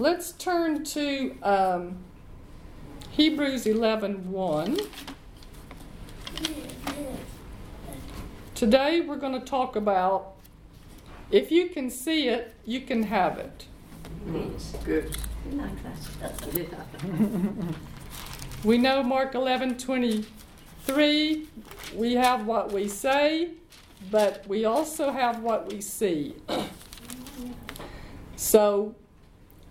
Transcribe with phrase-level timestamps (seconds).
[0.00, 1.98] let's turn to um,
[3.10, 4.78] Hebrews 11 1.
[8.54, 10.32] Today we're going to talk about
[11.30, 13.66] if you can see it, you can have it.
[14.84, 15.16] Good.
[15.52, 16.54] Like that.
[16.54, 16.66] Yeah.
[18.64, 21.46] We know Mark 11 23,
[21.94, 23.50] we have what we say,
[24.10, 26.34] but we also have what we see.
[28.36, 28.94] so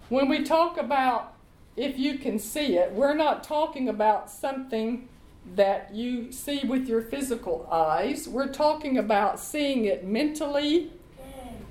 [0.10, 1.36] when we talk about
[1.77, 5.08] if you can see it, we're not talking about something
[5.55, 8.27] that you see with your physical eyes.
[8.27, 10.91] We're talking about seeing it mentally,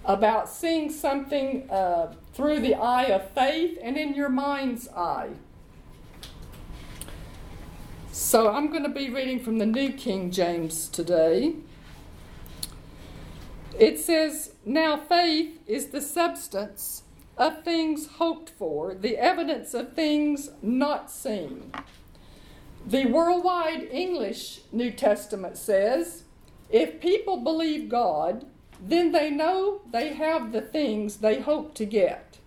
[0.05, 5.31] about seeing something uh, through the eye of faith and in your mind's eye.
[8.11, 11.57] So I'm going to be reading from the New King James today.
[13.79, 17.03] It says, Now faith is the substance
[17.39, 21.73] of things hoped for, the evidence of things not seen.
[22.85, 26.25] The Worldwide English New Testament says,
[26.69, 28.47] If people believe God,
[28.81, 32.39] then they know they have the things they hope to get.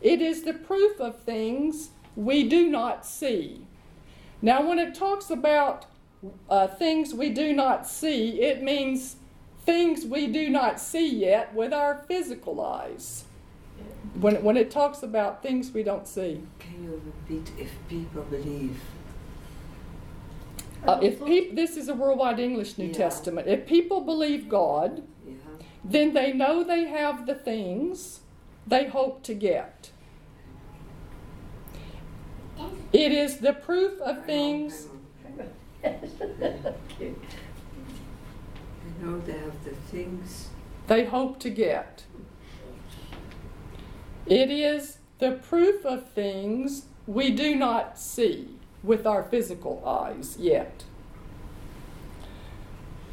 [0.00, 3.66] It is the proof of things we do not see.
[4.40, 5.86] Now, when it talks about
[6.48, 9.16] uh, things we do not see, it means
[9.64, 13.24] things we do not see yet with our physical eyes.
[14.14, 16.42] When, when it talks about things we don't see.
[16.58, 18.80] Can you repeat if people believe?
[20.86, 22.92] Uh, if peop- this is a worldwide English New Yeah.
[22.92, 23.48] Testament.
[23.48, 25.34] If people believe God, Yeah.
[25.84, 28.20] then they know they have the things
[28.66, 29.90] they hope to get.
[32.92, 34.88] It is the proof of things.
[39.00, 40.48] Know they have the things.
[40.88, 42.04] they hope to get.
[44.28, 48.48] It is the proof of things we do not see
[48.82, 50.84] with our physical eyes yet.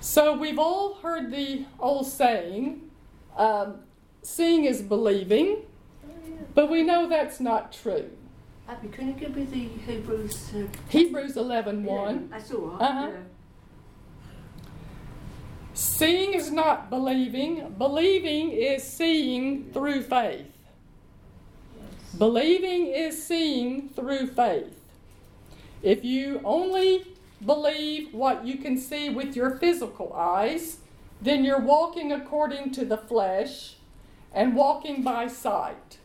[0.02, 2.82] So we've all heard the old saying,
[3.38, 3.80] um,
[4.22, 5.64] seeing is believing,
[6.54, 8.12] but we know that's not true.
[8.68, 10.52] Abby, can you give me the Hebrews?
[10.54, 12.30] Uh, Hebrews 11 1.
[12.30, 12.82] That's all right.
[12.82, 13.10] Uh-huh.
[13.14, 13.18] Yeah.
[15.74, 20.55] Seeing is not believing, believing is seeing through faith.
[22.18, 24.80] Believing is seeing through faith.
[25.84, 27.06] If you only
[27.46, 30.78] believe what you can see with your physical eyes,
[31.22, 33.76] then you're walking according to the flesh
[34.34, 35.98] and walking by sight.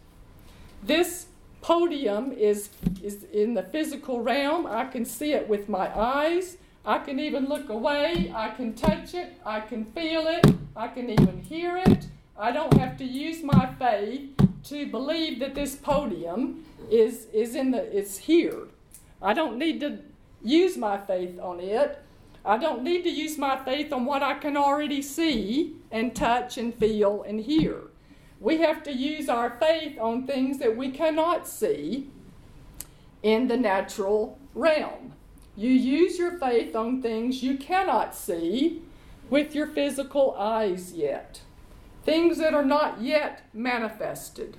[0.82, 1.26] This
[1.62, 2.70] podium is,
[3.00, 4.66] is in the physical realm.
[4.66, 6.56] I can see it with my eyes.
[6.84, 8.32] I can even look away.
[8.34, 9.34] I can touch it.
[9.46, 10.44] I can feel it.
[10.74, 12.08] I can even hear it.
[12.36, 17.70] I don't have to use my faith to believe that this podium is, is in
[17.70, 18.68] the is here.
[19.22, 19.98] I don't need to
[20.42, 22.02] use my faith on it.
[22.44, 26.56] I don't need to use my faith on what I can already see and touch
[26.56, 27.82] and feel and hear.
[28.40, 32.08] We have to use our faith on things that we cannot see
[33.22, 35.12] in the natural realm.
[35.56, 38.82] You use your faith on things you cannot see
[39.28, 41.42] with your physical eyes yet,
[42.04, 44.56] things that are not yet manifested.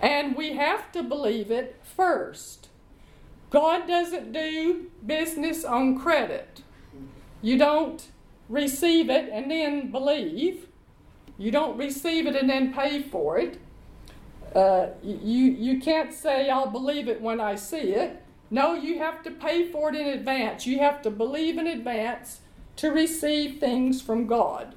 [0.00, 2.68] And we have to believe it first.
[3.50, 6.62] God doesn't do business on credit.
[7.40, 8.04] You don't
[8.48, 10.66] receive it and then believe.
[11.38, 13.60] You don't receive it and then pay for it.
[14.54, 18.22] Uh, you, you can't say, I'll believe it when I see it.
[18.50, 20.66] No, you have to pay for it in advance.
[20.66, 22.40] You have to believe in advance
[22.76, 24.74] to receive things from God.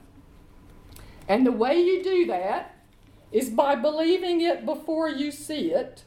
[1.28, 2.76] And the way you do that
[3.32, 6.04] is by believing it before you see it,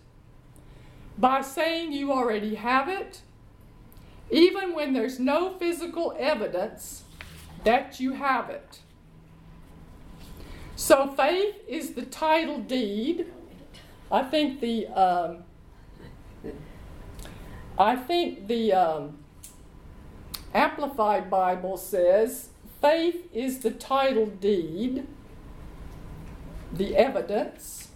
[1.19, 3.21] by saying you already have it,
[4.31, 7.03] even when there's no physical evidence
[7.65, 8.81] that you have it.
[10.77, 13.27] So faith is the title deed.
[14.11, 15.45] I think the um,
[17.78, 19.19] I think the um,
[20.55, 22.50] Amplified Bible says
[22.80, 25.06] faith is the title deed,
[26.72, 27.88] the evidence,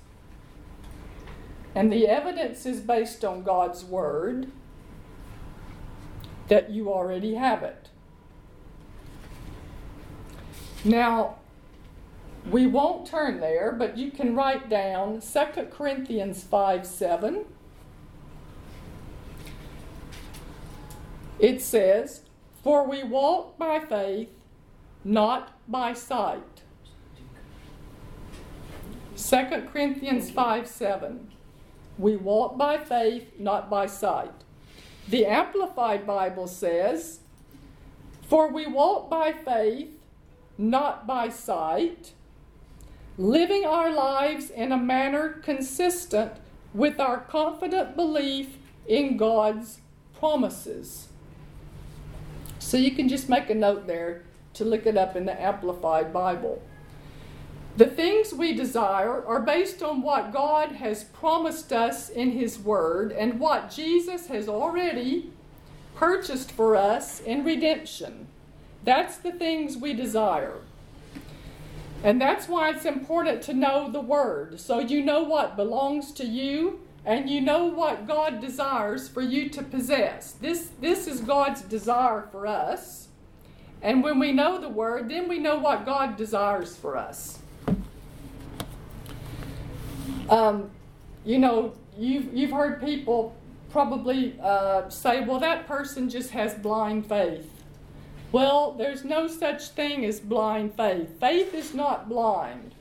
[1.75, 4.51] and the evidence is based on God's word
[6.49, 7.89] that you already have it.
[10.85, 11.37] Now,
[12.51, 17.45] we won't turn there, but you can write down 2 Corinthians 5 7.
[21.39, 22.23] It says,
[22.63, 24.29] For we walk by faith,
[25.05, 26.63] not by sight.
[29.17, 31.31] 2 Corinthians 5 7.
[31.99, 34.33] We walk by faith, not by sight.
[35.09, 37.21] The Amplified Bible says,
[38.23, 40.01] For we walk by faith,
[40.59, 42.13] not by sight,
[43.17, 46.33] living our lives in a manner consistent
[46.73, 48.57] with our confident belief
[48.89, 49.79] in God's
[50.19, 51.09] promises.
[52.59, 54.23] So you can just make a note there
[54.55, 56.63] to look it up in the Amplified Bible.
[57.77, 63.11] The things we desire are based on what God has promised us in His Word
[63.11, 65.33] and what Jesus has already
[65.97, 68.29] purchased for us in redemption.
[68.85, 70.59] That's the things we desire.
[72.05, 74.61] And that's why it's important to know the Word.
[74.61, 79.49] So you know what belongs to you and you know what God desires for you
[79.51, 80.33] to possess.
[80.33, 83.09] This, this is God's desire for us.
[83.85, 87.39] And when we know the Word, then we know what God desires for us.
[90.31, 90.71] Um,
[91.27, 93.37] you know, you've, you've heard people
[93.71, 97.51] probably uh, say, well, that person just has blind faith.
[98.33, 101.21] Well, there's no such thing as blind faith.
[101.21, 102.75] Faith is not blind.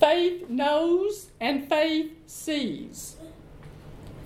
[0.00, 3.16] Faith knows and faith sees.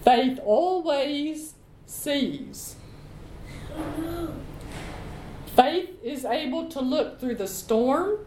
[0.05, 1.55] Faith always
[1.85, 2.77] sees.
[5.57, 8.19] Faith is able to look through the storm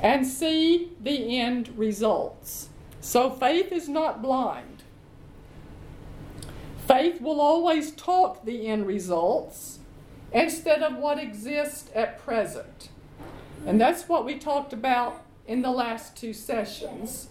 [0.00, 2.70] and see the end results.
[3.00, 4.82] So faith is not blind.
[6.88, 9.78] Faith will always talk the end results
[10.32, 12.88] instead of what exists at present.
[13.66, 17.28] And that's what we talked about in the last two sessions.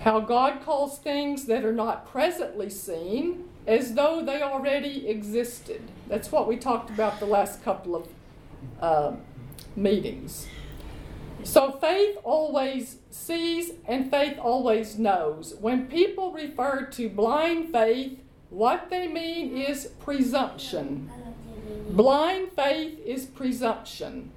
[0.00, 5.82] How God calls things that are not presently seen as though they already existed.
[6.08, 8.08] That's what we talked about the last couple of
[8.80, 9.16] uh,
[9.76, 10.46] meetings.
[11.42, 15.54] So faith always sees and faith always knows.
[15.60, 18.18] When people refer to blind faith,
[18.48, 21.10] what they mean is presumption.
[21.90, 24.32] Blind faith is presumption.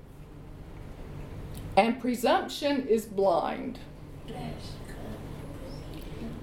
[1.76, 3.80] And presumption is blind.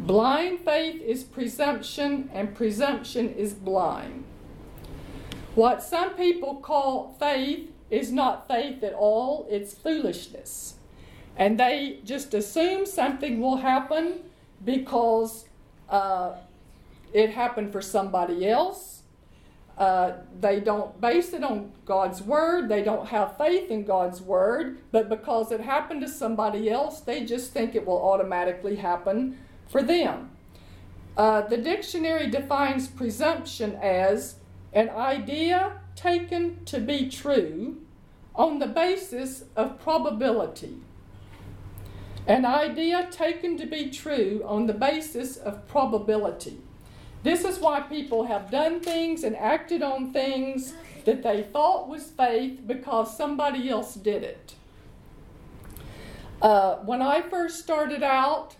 [0.00, 4.24] Blind faith is presumption, and presumption is blind.
[5.54, 10.76] What some people call faith is not faith at all, it's foolishness.
[11.36, 14.20] And they just assume something will happen
[14.64, 15.44] because
[15.90, 16.32] uh,
[17.12, 19.02] it happened for somebody else.
[19.76, 22.70] Uh, they don't base it on God's word.
[22.70, 24.78] They don't have faith in God's word.
[24.92, 29.38] But because it happened to somebody else, they just think it will automatically happen
[29.70, 30.30] for them.
[31.16, 34.34] Uh, the dictionary defines presumption as
[34.72, 37.80] an idea taken to be true
[38.34, 40.76] on the basis of probability.
[42.26, 46.58] An idea taken to be true on the basis of probability.
[47.22, 50.74] This is why people have done things and acted on things
[51.04, 54.54] that they thought was faith because somebody else did it.
[56.40, 58.56] Uh, when I first started out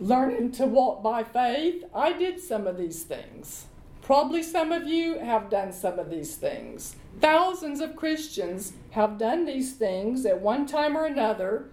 [0.00, 3.66] learning to walk by faith, I did some of these things.
[4.02, 6.96] Probably some of you have done some of these things.
[7.20, 11.70] Thousands of Christians have done these things at one time or another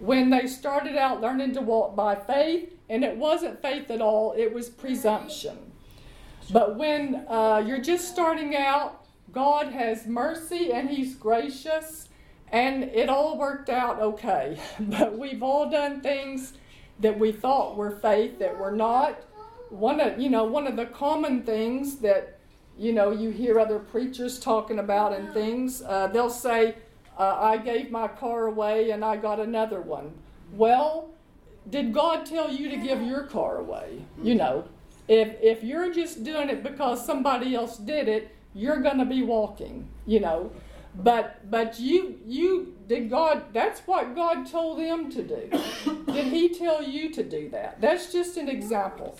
[0.00, 4.34] when they started out learning to walk by faith, and it wasn't faith at all,
[4.36, 5.72] it was presumption.
[6.50, 12.08] But when uh, you're just starting out, God has mercy and He's gracious,
[12.50, 14.58] and it all worked out okay.
[14.80, 16.54] But we've all done things
[17.00, 19.18] that we thought were faith that were not.
[19.70, 22.38] One of you know one of the common things that
[22.78, 26.74] you know you hear other preachers talking about and things uh, they'll say
[27.18, 30.12] uh, i gave my car away and i got another one.
[30.52, 31.10] Well
[31.68, 34.02] did god tell you to give your car away?
[34.22, 34.64] You know
[35.10, 39.22] if if you're just doing it because somebody else did it you're going to be
[39.22, 40.50] walking you know
[40.94, 45.50] but but you you did god that's what god told them to do
[46.12, 49.16] did he tell you to do that that's just an example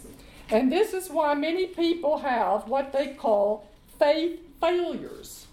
[0.50, 5.46] and this is why many people have what they call faith failures.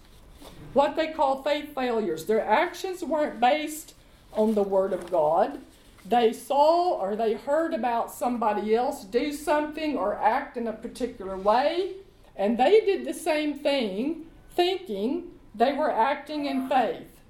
[0.73, 2.25] What they call faith failures.
[2.25, 3.93] Their actions weren't based
[4.33, 5.59] on the Word of God.
[6.05, 11.37] They saw or they heard about somebody else do something or act in a particular
[11.37, 11.93] way,
[12.35, 17.21] and they did the same thing, thinking they were acting in faith.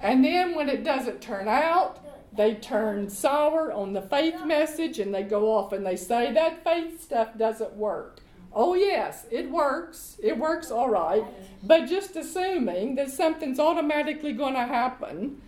[0.00, 1.98] And then when it doesn't turn out,
[2.34, 6.64] they turn sour on the faith message and they go off and they say that
[6.64, 8.20] faith stuff doesn't work.
[8.54, 10.18] Oh, yes, it works.
[10.22, 11.24] It works all right.
[11.62, 15.40] But just assuming that something's automatically going to happen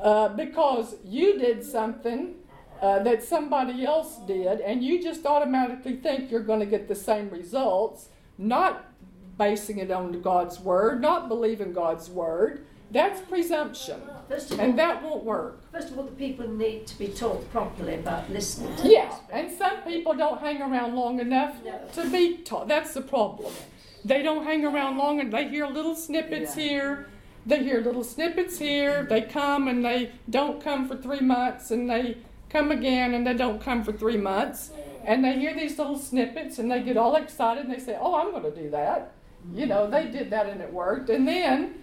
[0.00, 2.34] uh, because you did something
[2.80, 6.94] uh, that somebody else did, and you just automatically think you're going to get the
[6.94, 8.84] same results, not
[9.38, 12.66] basing it on God's word, not believing God's word.
[12.90, 15.60] That's presumption, all, and that won't work.
[15.70, 18.74] first of all, the people need to be taught properly about listening.
[18.76, 21.78] To Yeah, and some people don't hang around long enough No.
[21.92, 22.66] to be taught.
[22.66, 23.52] That's the problem.
[24.06, 26.62] They don't hang around long and they hear little snippets Yeah.
[26.62, 27.06] here,
[27.44, 31.90] they hear little snippets here, they come and they don't come for three months and
[31.90, 32.16] they
[32.48, 34.70] come again and they don't come for three months.
[35.04, 38.14] And they hear these little snippets and they get all excited and they say, Oh,
[38.14, 39.12] I'm going to do that.
[39.54, 41.10] You know, they did that and it worked.
[41.10, 41.74] And then,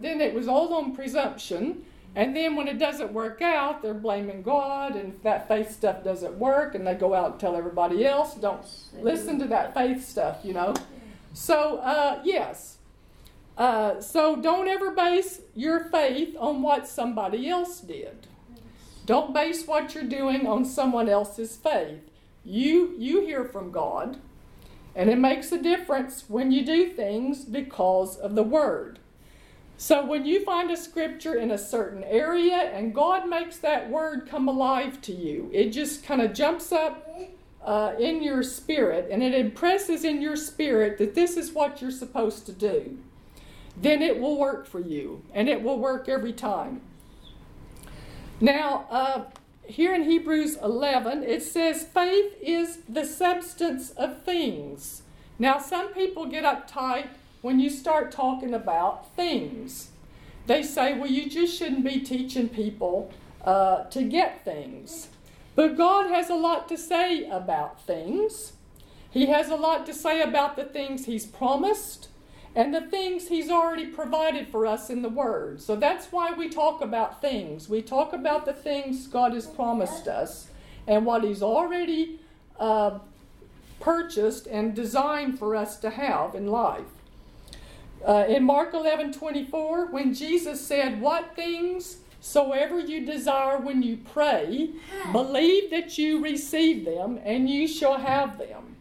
[0.00, 1.84] then it was all on presumption.
[2.16, 6.34] And then when it doesn't work out, they're blaming God and that faith stuff doesn't
[6.34, 6.74] work.
[6.74, 8.64] And they go out and tell everybody else, Don't
[9.00, 10.74] listen to that faith stuff, you know.
[11.32, 12.78] So, uh, yes.
[13.56, 18.26] Uh, so don't ever base your faith on what somebody else did.
[19.06, 22.00] Don't base what you're doing on someone else's faith.
[22.44, 24.18] You you hear from God,
[24.96, 28.98] and it makes a difference when you do things because of the word.
[29.76, 34.28] So when you find a scripture in a certain area and God makes that word
[34.28, 37.08] come alive to you, it just kind of jumps up
[37.64, 41.90] uh, in your spirit and it impresses in your spirit that this is what you're
[41.90, 42.98] supposed to do,
[43.76, 46.80] then it will work for you and it will work every time.
[48.40, 49.24] Now, uh,
[49.66, 55.02] here in Hebrews 11, it says faith is the substance of things.
[55.38, 57.08] Now, some people get uptight
[57.42, 59.90] when you start talking about things.
[60.46, 63.12] They say, well, you just shouldn't be teaching people
[63.44, 65.08] uh, to get things.
[65.54, 68.52] But God has a lot to say about things.
[69.10, 72.08] He has a lot to say about the things He's promised
[72.54, 75.60] and the things He's already provided for us in the Word.
[75.60, 77.68] So that's why we talk about things.
[77.68, 80.48] We talk about the things God has promised us
[80.86, 82.20] and what He's already
[82.58, 82.98] uh,
[83.80, 86.84] purchased and designed for us to have in life.
[88.06, 93.98] Uh, in Mark 11 24, when Jesus said, What things soever you desire when you
[93.98, 94.70] pray,
[95.12, 98.76] believe that you receive them and you shall have them.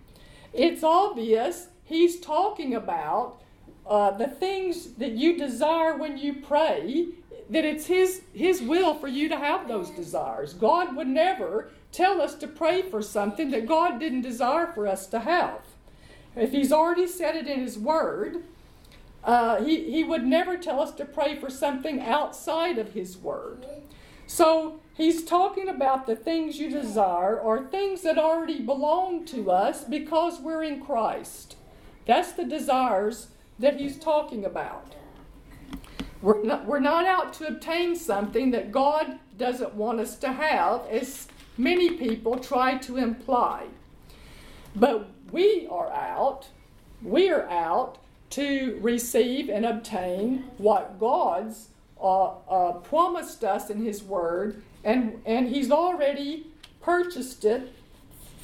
[0.53, 3.41] It's obvious he's talking about
[3.85, 7.07] uh, the things that you desire when you pray,
[7.49, 10.53] that it's his, his will for you to have those desires.
[10.53, 15.07] God would never tell us to pray for something that God didn't desire for us
[15.07, 15.59] to have.
[16.35, 18.43] If he's already said it in his word,
[19.23, 23.65] uh, he, he would never tell us to pray for something outside of His Word.
[24.27, 29.83] So he's talking about the things you desire or things that already belong to us
[29.83, 31.55] because we're in Christ.
[32.05, 33.27] That's the desires
[33.59, 34.95] that he's talking about.
[36.21, 40.85] We're not, we're not out to obtain something that God doesn't want us to have,
[40.87, 43.65] as many people try to imply.
[44.75, 46.47] But we are out,
[47.01, 47.97] we are out
[48.31, 51.67] to receive and obtain what God's
[52.01, 56.47] uh, uh, promised us in His Word, and, and He's already
[56.81, 57.73] purchased it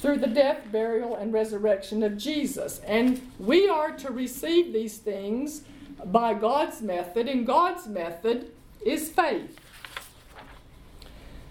[0.00, 2.80] through the death, burial, and resurrection of Jesus.
[2.86, 5.62] And we are to receive these things
[6.06, 8.50] by God's method, and God's method
[8.84, 9.58] is faith.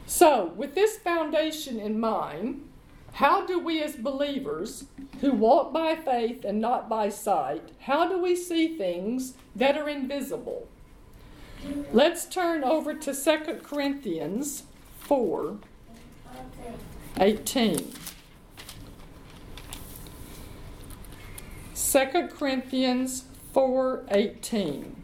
[0.08, 2.68] So, with this foundation in mind,
[3.14, 4.86] how do we as believers
[5.22, 9.88] who walk by faith and not by sight, how do we see things that are
[9.88, 10.68] invisible?
[11.92, 14.64] Let's turn over to 2 Corinthians
[15.02, 15.58] 4
[17.20, 17.94] 18.
[21.92, 24.96] 2 Corinthians 4 18.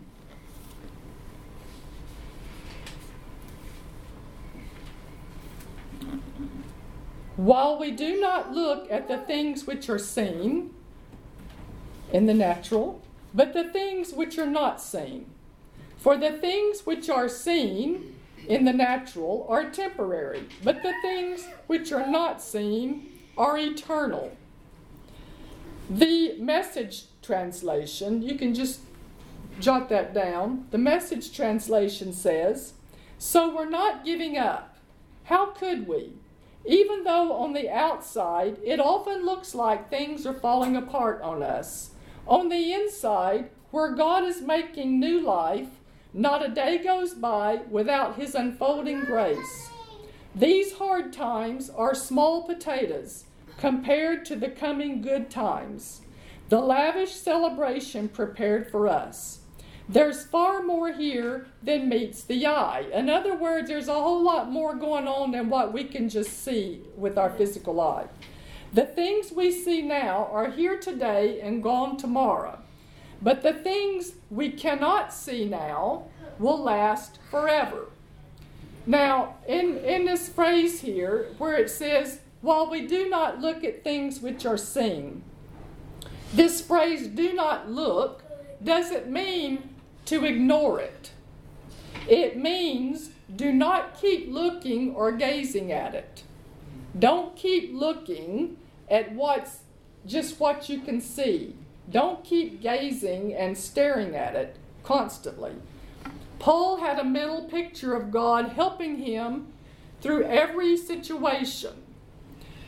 [7.38, 10.76] While we do not look at the things which are seen
[12.14, 13.02] in the natural,
[13.34, 15.26] but the things which are not seen.
[15.98, 18.16] For the things which are seen
[18.48, 24.38] in the natural are temporary, but the things which are not seen are eternal.
[25.90, 28.80] The message translation, you can just
[29.60, 30.66] jot that down.
[30.72, 32.74] The message translation says,
[33.20, 34.78] So we're not giving up.
[35.26, 36.14] How could we?
[36.66, 41.92] Even though on the outside it often looks like things are falling apart on us,
[42.26, 45.68] on the inside, where God is making new life,
[46.14, 49.70] not a day goes by without His unfolding grace.
[50.34, 53.25] These hard times are small potatoes
[53.58, 56.02] compared to the coming good times,
[56.50, 59.40] the lavish celebration prepared for us.
[59.88, 62.86] There's far more here than meets the eye.
[62.92, 66.44] In other words, there's a whole lot more going on than what we can just
[66.44, 68.08] see with our physical eye.
[68.74, 72.60] The things we see now are here today and gone tomorrow.
[73.22, 76.08] But the things we cannot see now
[76.40, 77.88] will last forever.
[78.86, 83.84] Now, in, in this phrase here, where it says, while we do not look at
[83.84, 85.24] things which are seen,
[86.34, 88.24] this phrase, do not look,
[88.64, 89.70] doesn't mean
[90.06, 91.12] to ignore it.
[92.08, 96.24] It means do not keep looking or gazing at it.
[96.98, 98.58] Don't keep looking
[98.90, 99.60] at what's
[100.06, 101.56] just what you can see.
[101.90, 105.54] Don't keep gazing and staring at it constantly.
[106.38, 109.48] Paul had a mental picture of God helping him
[110.02, 111.74] through every situation.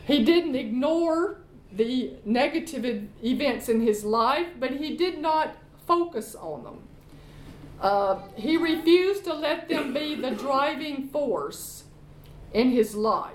[0.07, 6.63] He didn't ignore the negative events in his life, but he did not focus on
[6.63, 6.79] them.
[7.81, 11.83] Uh, he refused to let them be the driving force
[12.53, 13.33] in his life.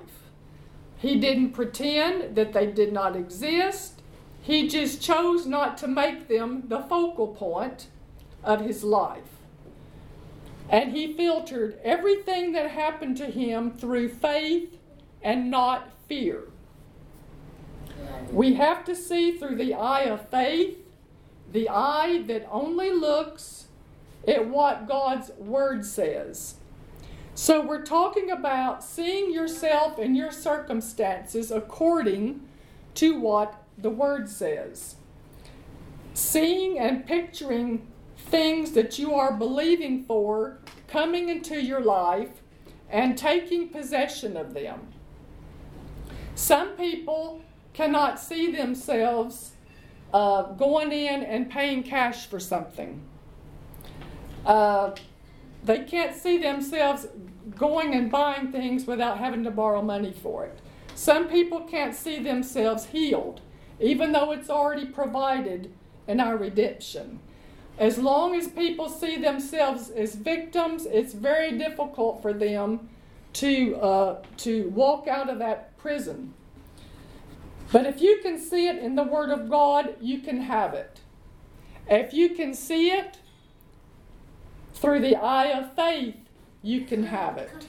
[0.96, 4.00] He didn't pretend that they did not exist.
[4.40, 7.88] He just chose not to make them the focal point
[8.42, 9.28] of his life.
[10.70, 14.78] And he filtered everything that happened to him through faith
[15.20, 16.44] and not fear.
[18.30, 20.78] We have to see through the eye of faith,
[21.50, 23.66] the eye that only looks
[24.26, 26.54] at what God's Word says.
[27.34, 32.40] So we're talking about seeing yourself and your circumstances according
[32.94, 34.96] to what the Word says.
[36.14, 42.42] Seeing and picturing things that you are believing for coming into your life
[42.90, 44.92] and taking possession of them.
[46.34, 47.42] Some people
[47.74, 49.52] cannot see themselves
[50.12, 53.02] uh, going in and paying cash for something.
[54.44, 54.94] Uh,
[55.64, 57.06] they can't see themselves
[57.56, 60.58] going and buying things without having to borrow money for it.
[60.94, 63.40] Some people can't see themselves healed,
[63.80, 65.72] even though it's already provided
[66.06, 67.20] in our redemption.
[67.78, 72.88] As long as people see themselves as victims, it's very difficult for them
[73.34, 76.34] to, uh, to walk out of that prison.
[77.72, 81.00] But if you can see it in the Word of God, you can have it.
[81.88, 83.16] If you can see it
[84.74, 86.16] through the eye of faith,
[86.62, 87.66] you can have it.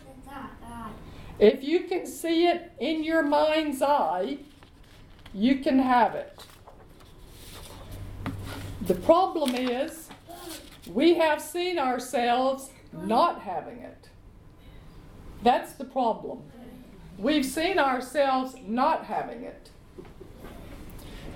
[1.40, 4.40] If you can see it in your mind's eye,
[5.34, 6.46] you can have it.
[8.82, 10.10] The problem is,
[10.86, 14.10] we have seen ourselves not having it.
[15.42, 16.44] That's the problem.
[17.18, 19.70] We've seen ourselves not having it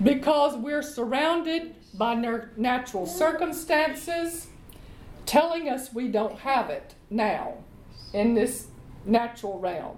[0.02, 2.14] because we're surrounded by
[2.56, 4.48] natural circumstances
[5.26, 7.54] telling us we don't have it now
[8.12, 8.68] in this
[9.04, 9.96] natural realm.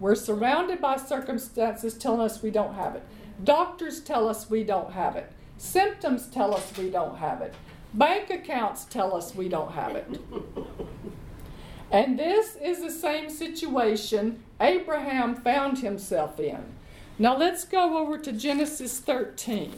[0.00, 3.02] We're surrounded by circumstances telling us we don't have it.
[3.44, 5.30] Doctors tell us we don't have it.
[5.58, 7.54] Symptoms tell us we don't have it.
[7.94, 10.20] Bank accounts tell us we don't have it.
[11.90, 16.62] And this is the same situation Abraham found himself in.
[17.18, 19.72] Now let's go over to Genesis 13.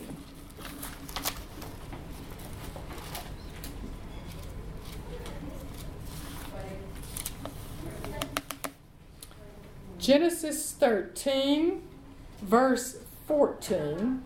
[9.98, 11.82] Genesis 13,
[12.40, 12.96] verse
[13.26, 14.24] 14.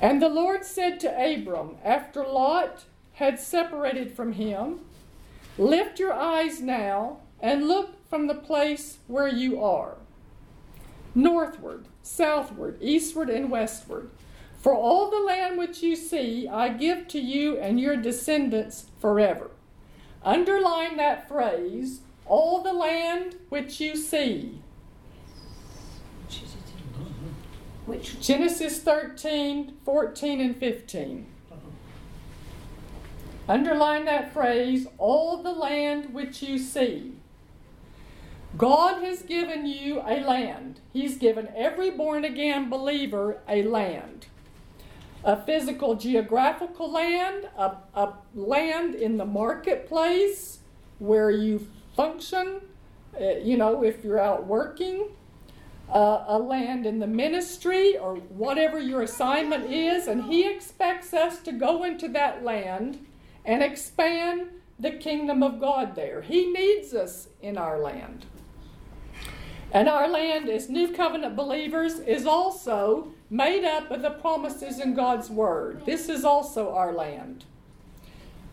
[0.00, 4.80] And the Lord said to Abram, after Lot had separated from him,
[5.58, 9.96] Lift your eyes now and look from the place where you are,
[11.14, 14.10] northward, southward, eastward, and westward.
[14.58, 19.50] For all the land which you see, I give to you and your descendants forever.
[20.24, 24.60] Underline that phrase, all the land which you see.
[27.86, 28.20] Which?
[28.20, 31.26] Genesis 13, 14, and 15.
[33.48, 37.14] Underline that phrase, all the land which you see.
[38.56, 40.80] God has given you a land.
[40.92, 44.26] He's given every born again believer a land.
[45.24, 50.58] A physical geographical land, a, a land in the marketplace
[50.98, 52.60] where you function,
[53.18, 55.08] uh, you know, if you're out working,
[55.88, 61.38] uh, a land in the ministry or whatever your assignment is, and He expects us
[61.40, 63.04] to go into that land
[63.44, 66.22] and expand the kingdom of God there.
[66.22, 68.26] He needs us in our land.
[69.72, 74.94] And our land as New Covenant believers is also made up of the promises in
[74.94, 75.86] God's Word.
[75.86, 77.46] This is also our land.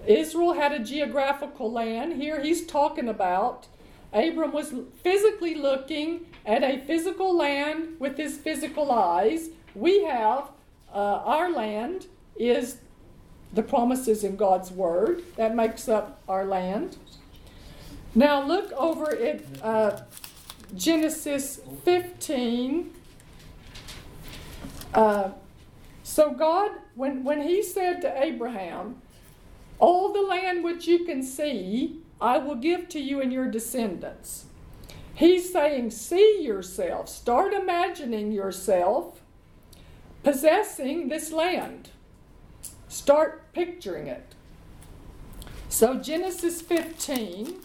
[0.08, 2.14] Israel had a geographical land.
[2.22, 3.68] Here he's talking about
[4.14, 9.50] Abram was physically looking at a physical land with his physical eyes.
[9.76, 10.50] We have
[10.92, 12.78] uh, our land is
[13.54, 15.24] the promises in God's Word.
[15.36, 16.98] That makes up our land.
[18.16, 20.02] Now look over at uh,
[20.76, 22.94] Genesis 15.
[24.94, 25.32] Uh,
[26.04, 29.02] so God, when, when he said to Abraham,
[29.78, 34.46] all the land which you can see, I will give to you and your descendants.
[35.14, 39.22] He's saying, see yourself, start imagining yourself
[40.24, 41.90] possessing this land.
[42.88, 44.36] Start picturing it.
[45.70, 47.58] So, Genesis 15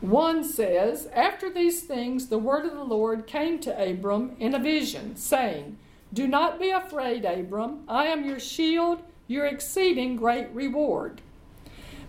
[0.00, 4.58] 1 says, After these things, the word of the Lord came to Abram in a
[4.58, 5.78] vision, saying,
[6.12, 7.84] Do not be afraid, Abram.
[7.86, 11.20] I am your shield your exceeding great reward.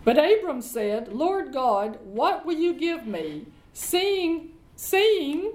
[0.03, 5.53] But Abram said, Lord God, what will you give me, seeing, seeing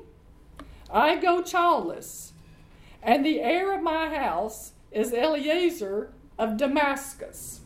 [0.89, 2.33] I go childless,
[3.03, 7.63] and the heir of my house is Eliezer of Damascus.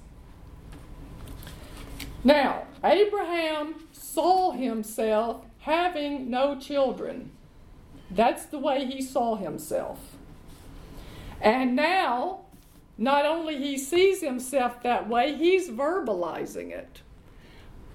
[2.25, 3.75] Now, Abraham
[4.13, 7.31] saw himself having no children.
[8.11, 10.17] That's the way he saw himself.
[11.41, 12.41] And now
[12.99, 17.01] not only he sees himself that way, he's verbalizing it.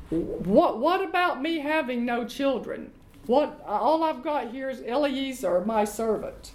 [0.10, 2.92] What, what about me having no children?
[3.26, 6.52] What, all I've got here is Eliezer, my servant.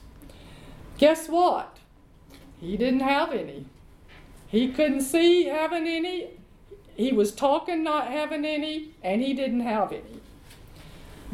[0.99, 1.77] Guess what?
[2.61, 3.67] He didn't have any.
[4.47, 6.40] He couldn't see having any.
[6.97, 10.21] He was talking not having any, and he didn't have any.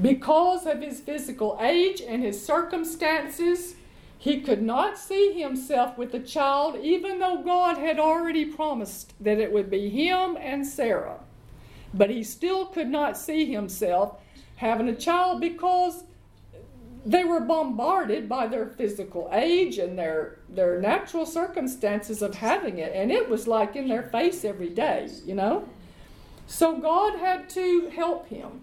[0.00, 3.76] Because of his physical age and his circumstances,
[4.18, 9.38] he could not see himself with a child, even though God had already promised that
[9.38, 11.20] it would be him and Sarah.
[11.94, 14.18] But he still could not see himself
[14.56, 16.04] having a child because
[17.06, 22.92] they were bombarded by their physical age and their, their natural circumstances of having it.
[22.94, 25.68] And it was like in their face every day, you know?
[26.46, 28.62] So God had to help him.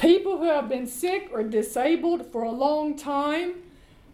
[0.00, 3.54] People who have been sick or disabled for a long time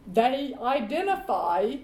[0.06, 1.76] they identify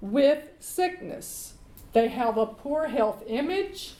[0.00, 1.54] with sickness.
[1.92, 3.94] They have a poor health image,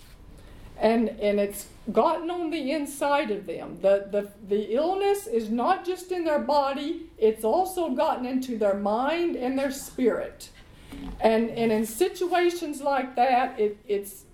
[0.80, 3.78] and, and it's gotten on the inside of them.
[3.82, 8.74] The, the, the illness is not just in their body, it's also gotten into their
[8.74, 10.48] mind and their spirit.
[11.20, 14.24] And, and in situations like that, it, it's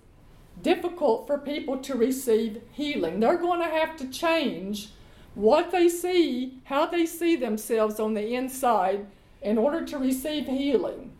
[0.61, 3.19] difficult for people to receive healing.
[3.19, 4.89] They're going to have to change
[5.35, 9.05] what they see, how they see themselves on the inside
[9.41, 11.11] in order to receive healing.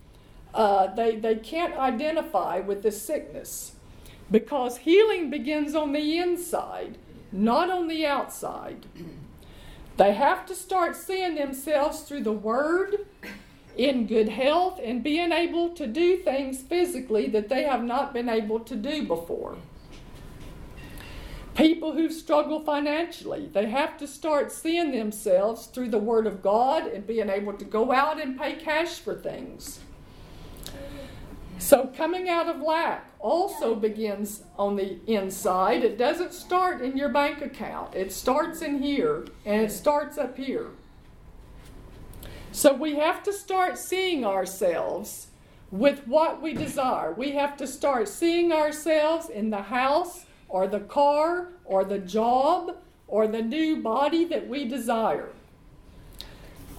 [0.54, 3.74] Uh, they, they can't identify with the sickness
[4.30, 6.98] because healing begins on the inside,
[7.32, 8.86] not on the outside.
[9.98, 13.08] They have to start seeing themselves through the Word
[13.76, 18.30] in good health and being able to do things physically that they have not been
[18.30, 19.58] able to do before.
[21.56, 26.86] People who struggle financially, they have to start seeing themselves through the Word of God
[26.86, 29.80] and being able to go out and pay cash for things.
[31.60, 35.84] So, coming out of lack also begins on the inside.
[35.84, 40.38] It doesn't start in your bank account, it starts in here and it starts up
[40.38, 40.67] here.
[42.52, 45.28] So, we have to start seeing ourselves
[45.72, 47.12] with what we desire.
[47.13, 52.78] We have to start seeing ourselves in the house or the car or the job
[53.08, 55.30] or the new body that we desire.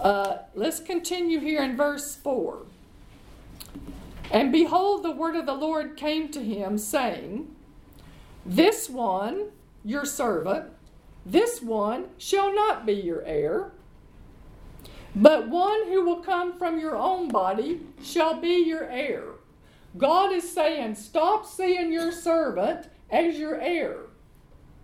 [0.00, 2.67] Uh, let's continue here in verse 4.
[4.30, 7.54] And behold, the word of the Lord came to him, saying,
[8.44, 9.48] This one,
[9.84, 10.66] your servant,
[11.24, 13.72] this one shall not be your heir,
[15.14, 19.24] but one who will come from your own body shall be your heir.
[19.96, 23.96] God is saying, Stop seeing your servant as your heir.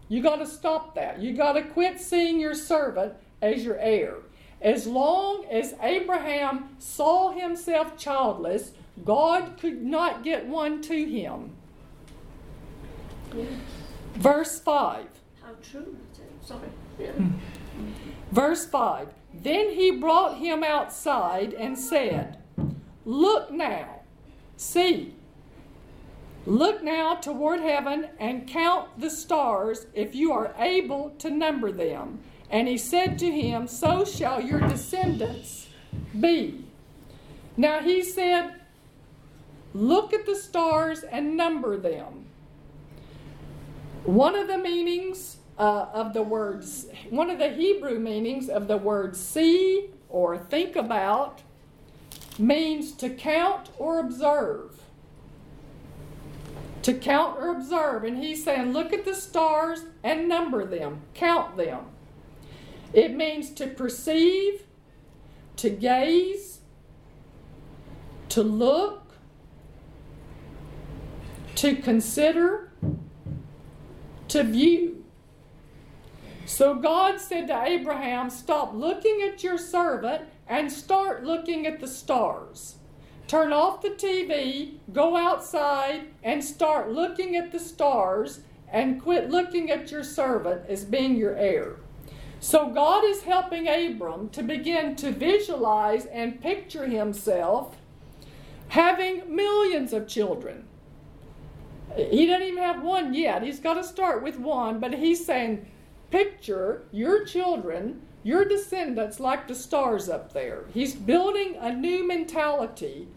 [0.08, 1.20] You got to stop that.
[1.20, 4.16] You got to quit seeing your servant as your heir.
[4.60, 8.72] As long as Abraham saw himself childless,
[9.04, 11.56] God could not get one to him.
[14.14, 15.06] Verse 5.
[15.42, 15.96] How true
[16.42, 16.68] Sorry.
[16.98, 17.12] Yeah.
[18.30, 22.38] Verse 5 Then he brought him outside and said,
[23.04, 24.02] Look now,
[24.56, 25.14] see,
[26.46, 32.20] Look now toward heaven and count the stars if you are able to number them.
[32.50, 35.68] And he said to him, So shall your descendants
[36.18, 36.64] be.
[37.56, 38.60] Now he said,
[39.74, 42.26] Look at the stars and number them.
[44.04, 48.76] One of the meanings uh, of the words, one of the Hebrew meanings of the
[48.76, 51.42] word see or think about
[52.38, 54.80] means to count or observe.
[56.82, 58.04] To count or observe.
[58.04, 61.86] And he's saying, look at the stars and number them, count them.
[62.92, 64.62] It means to perceive,
[65.56, 66.60] to gaze,
[68.28, 69.03] to look,
[71.64, 72.70] to consider,
[74.28, 75.02] to view.
[76.44, 81.88] So God said to Abraham, Stop looking at your servant and start looking at the
[81.88, 82.74] stars.
[83.26, 89.70] Turn off the TV, go outside, and start looking at the stars and quit looking
[89.70, 91.76] at your servant as being your heir.
[92.40, 97.78] So God is helping Abram to begin to visualize and picture himself
[98.68, 100.66] having millions of children.
[101.96, 103.42] He doesn't even have one yet.
[103.42, 105.66] He's got to start with one, but he's saying,
[106.10, 110.64] picture your children, your descendants, like the stars up there.
[110.72, 113.08] He's building a new mentality,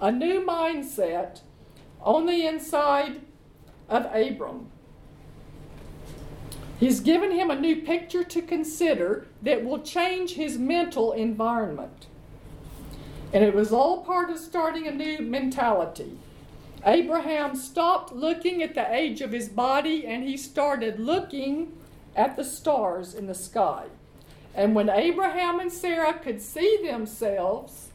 [0.00, 1.42] a new mindset
[2.00, 3.20] on the inside
[3.88, 4.68] of Abram.
[6.80, 12.06] He's given him a new picture to consider that will change his mental environment.
[13.32, 16.18] And it was all part of starting a new mentality.
[16.86, 21.72] Abraham stopped looking at the age of his body and he started looking
[22.14, 23.86] at the stars in the sky.
[24.54, 27.88] And when Abraham and Sarah could see themselves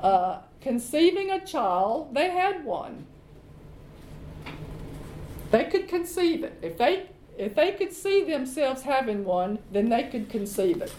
[0.00, 3.06] uh, conceiving a child, they had one.
[5.50, 6.58] They could conceive it.
[6.62, 10.92] If they, if they could see themselves having one, then they could conceive it.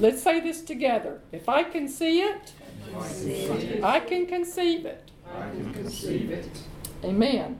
[0.00, 1.20] Let's say this together.
[1.32, 2.52] If I can see it,
[3.82, 5.10] I can conceive it.
[5.36, 6.48] I can conceive it.
[7.04, 7.58] Amen.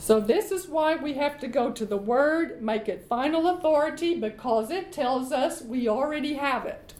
[0.00, 4.14] So, this is why we have to go to the Word, make it final authority,
[4.14, 6.94] because it tells us we already have it.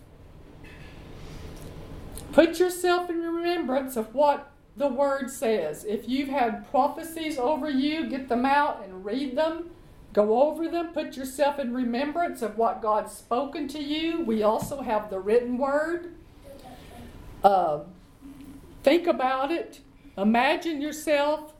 [2.33, 5.85] Put yourself in remembrance of what the Word says.
[5.85, 9.71] If you've had prophecies over you, get them out and read them.
[10.13, 10.89] Go over them.
[10.89, 14.25] Put yourself in remembrance of what God's spoken to you.
[14.25, 16.15] We also have the written Word.
[17.45, 17.81] Uh,
[18.83, 19.81] think about it
[20.19, 21.53] Imagine yourself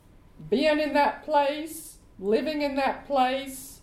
[0.51, 3.81] being in that place, living in that place,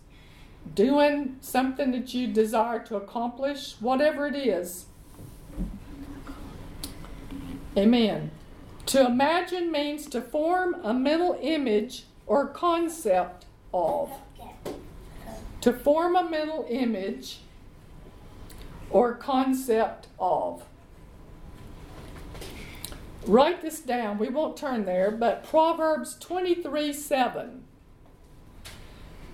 [0.74, 4.84] doing something that you desire to accomplish, whatever it is.
[7.74, 8.30] Amen.
[8.86, 14.12] To imagine means to form a mental image or concept of.
[15.62, 17.38] To form a mental image
[18.90, 20.64] or concept of.
[23.26, 24.18] Write this down.
[24.18, 27.64] We won't turn there, but Proverbs 23 7.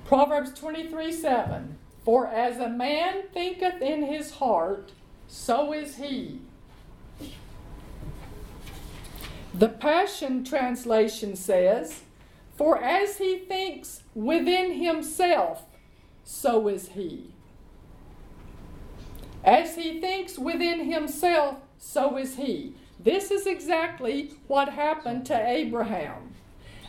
[0.07, 1.79] Proverbs 23 7.
[2.05, 4.93] For as a man thinketh in his heart,
[5.29, 6.41] so is he.
[9.55, 12.01] The Passion Translation says,
[12.57, 15.65] For as he thinks within himself,
[16.25, 17.35] so is he.
[19.45, 22.75] As he thinks within himself, so is he.
[23.03, 26.35] This is exactly what happened to Abraham.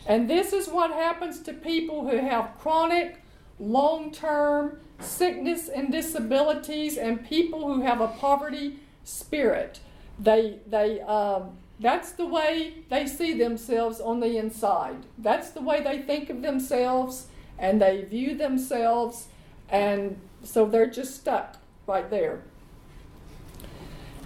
[0.06, 3.22] And this is what happens to people who have chronic,
[3.58, 9.80] long term sickness and disabilities and people who have a poverty spirit.
[10.18, 15.06] They, they, um, that's the way they see themselves on the inside.
[15.18, 17.26] That's the way they think of themselves
[17.58, 19.28] and they view themselves,
[19.68, 22.42] and so they're just stuck right there.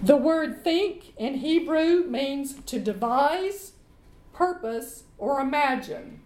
[0.01, 3.73] The word think in Hebrew means to devise,
[4.31, 6.21] purpose, or imagine.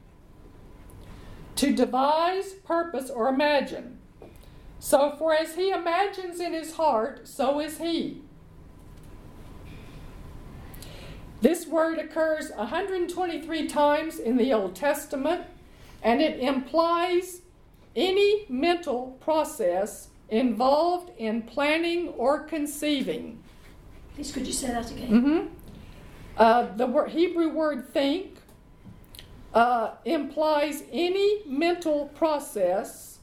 [1.55, 3.97] To devise, purpose, or imagine.
[4.77, 8.21] So, for as he imagines in his heart, so is he.
[11.41, 15.45] This word occurs 123 times in the Old Testament,
[16.03, 17.41] and it implies
[17.95, 23.42] any mental process involved in planning or conceiving.
[24.15, 25.09] Please, could you say that again?
[25.09, 25.47] Mm-hmm.
[26.37, 28.37] Uh, the word, Hebrew word think
[29.53, 33.19] uh, implies any mental process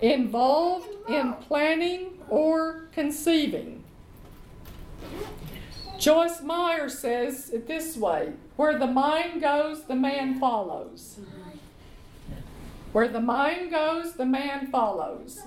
[0.00, 3.82] involved in planning or conceiving.
[5.98, 11.20] Joyce Meyer says it this way where the mind goes, the man follows.
[12.92, 15.40] Where the mind goes, the man follows.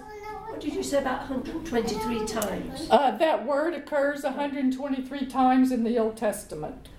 [0.49, 2.87] What did you say about 123 times?
[2.89, 6.89] Uh, that word occurs 123 times in the Old Testament.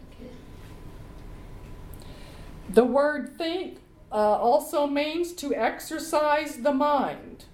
[2.68, 3.80] The word think
[4.12, 7.46] uh, also means to exercise the mind,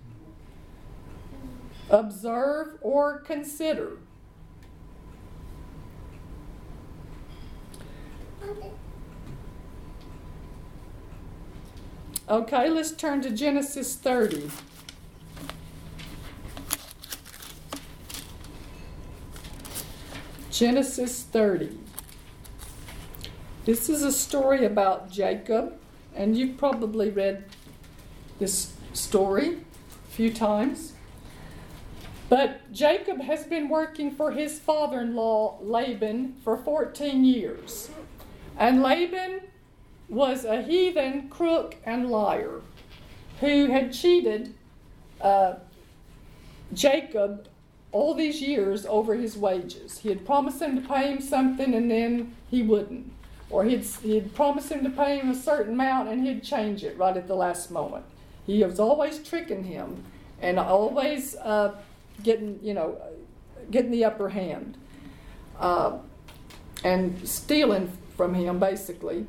[1.89, 3.97] observe, or consider.
[12.29, 14.51] Okay, let's turn to Genesis 30.
[20.57, 21.79] Genesis 30.
[23.66, 25.79] This is a story about Jacob,
[26.14, 27.45] and you've probably read
[28.38, 30.95] this story a few times.
[32.31, 37.90] But Jacob has been working for his father in law, Laban, for 14 years.
[38.57, 39.42] And Laban
[40.09, 42.62] was a heathen, crook, and liar
[43.40, 44.55] who had cheated
[45.21, 45.57] uh,
[46.73, 47.47] Jacob
[47.97, 49.99] all these years over his wages.
[49.99, 53.11] He had promised him to pay him something and then he wouldn't.
[53.49, 56.99] Or he'd, he'd promised him to pay him a certain amount and he'd change it
[56.99, 58.05] right at the last moment.
[58.45, 60.05] He was always tricking him
[60.43, 61.75] and always uh,
[62.23, 63.01] getting, you know,
[63.71, 64.77] getting the upper hand
[65.59, 65.97] uh,
[66.85, 69.27] and stealing from him, basically.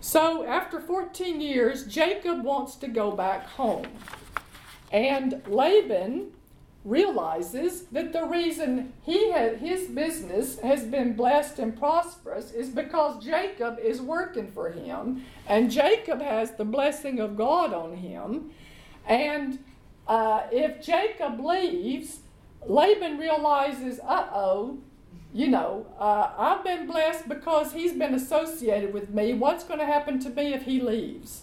[0.00, 3.86] So after 14 years, Jacob wants to go back home.
[4.90, 6.32] And Laban
[6.88, 13.22] realizes that the reason he had, his business has been blessed and prosperous is because
[13.22, 18.50] Jacob is working for him, and Jacob has the blessing of God on him.
[19.06, 19.58] And
[20.06, 22.20] uh, if Jacob leaves,
[22.66, 24.78] Laban realizes, uh oh,
[25.34, 29.34] you know, uh, I've been blessed because he's been associated with me.
[29.34, 31.42] What's going to happen to me if he leaves?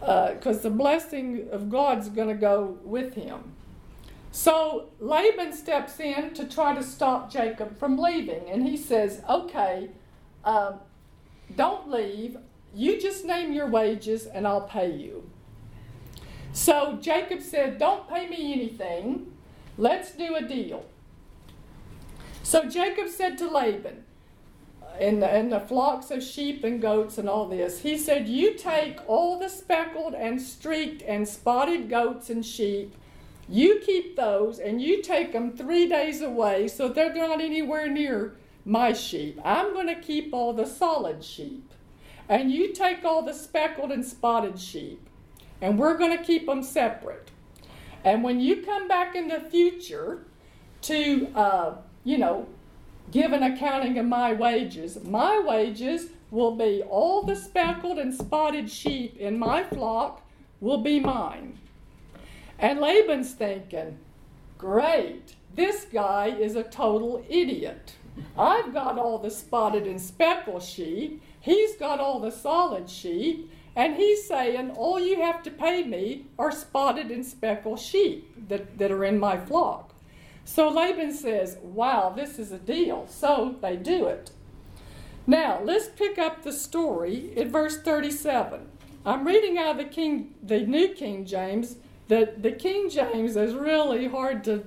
[0.00, 3.55] Because uh, the blessing of God's going to go with him.
[4.32, 9.90] So Laban steps in to try to stop Jacob from leaving, and he says, Okay,
[10.44, 10.72] uh,
[11.54, 12.36] don't leave.
[12.74, 15.30] You just name your wages and I'll pay you.
[16.52, 19.32] So Jacob said, Don't pay me anything.
[19.78, 20.84] Let's do a deal.
[22.42, 24.04] So Jacob said to Laban,
[25.00, 28.54] and the, and the flocks of sheep and goats and all this, he said, You
[28.54, 32.94] take all the speckled and streaked and spotted goats and sheep
[33.48, 38.36] you keep those and you take them three days away so they're not anywhere near
[38.64, 39.40] my sheep.
[39.44, 41.72] I'm going to keep all the solid sheep.
[42.28, 45.08] And you take all the speckled and spotted sheep.
[45.60, 47.30] And we're going to keep them separate.
[48.04, 50.24] And when you come back in the future
[50.82, 52.48] to, uh, you know,
[53.12, 58.68] give an accounting of my wages, my wages will be all the speckled and spotted
[58.68, 60.22] sheep in my flock
[60.60, 61.58] will be mine.
[62.58, 63.98] And Laban's thinking,
[64.58, 67.94] great, this guy is a total idiot.
[68.38, 73.96] I've got all the spotted and speckled sheep, he's got all the solid sheep, and
[73.96, 78.90] he's saying all you have to pay me are spotted and speckled sheep that, that
[78.90, 79.92] are in my flock.
[80.46, 83.06] So Laban says, Wow, this is a deal.
[83.08, 84.30] So they do it.
[85.26, 88.68] Now, let's pick up the story at verse 37.
[89.04, 91.76] I'm reading out of the King the New King James
[92.08, 94.64] the, the King James is really hard to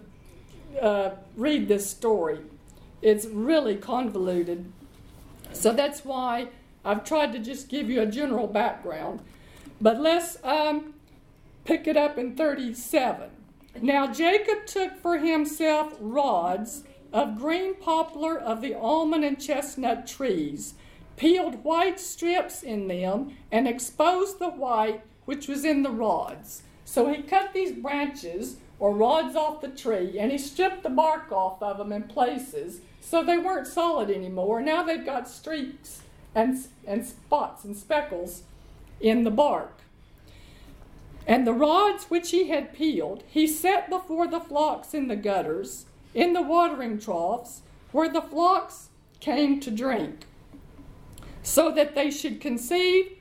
[0.81, 2.39] uh, read this story.
[3.01, 4.71] It's really convoluted.
[5.53, 6.49] So that's why
[6.83, 9.21] I've tried to just give you a general background.
[9.81, 10.93] But let's um,
[11.63, 13.29] pick it up in 37.
[13.81, 20.73] Now Jacob took for himself rods of green poplar of the almond and chestnut trees,
[21.15, 26.63] peeled white strips in them, and exposed the white which was in the rods.
[26.89, 31.31] So he cut these branches or rods off the tree and he stripped the bark
[31.31, 34.59] off of them in places so they weren't solid anymore.
[34.59, 36.01] Now they've got streaks
[36.33, 38.41] and, and spots and speckles
[38.99, 39.81] in the bark.
[41.27, 45.85] And the rods which he had peeled, he set before the flocks in the gutters,
[46.15, 50.25] in the watering troughs, where the flocks came to drink,
[51.43, 53.11] so that they should conceive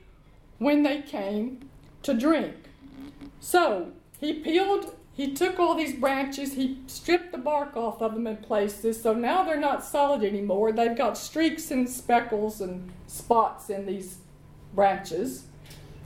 [0.57, 1.69] when they came
[2.01, 2.68] to drink.
[3.39, 8.27] So he peeled, he took all these branches, he stripped the bark off of them
[8.27, 10.71] in places, so now they're not solid anymore.
[10.71, 14.17] They've got streaks and speckles and spots in these
[14.73, 15.45] branches.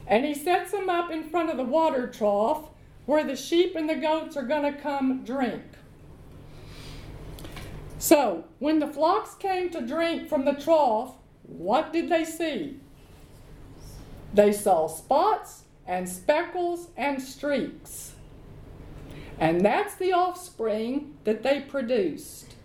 [0.05, 2.69] And he sets them up in front of the water trough
[3.05, 5.63] where the sheep and the goats are going to come drink.
[7.97, 12.79] So, when the flocks came to drink from the trough, what did they see?
[14.33, 18.13] They saw spots and speckles and streaks.
[19.39, 22.55] And that's the offspring that they produced.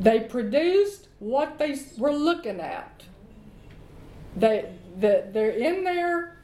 [0.00, 3.02] They produced what they were looking at.
[4.36, 6.38] They, the, they're in there,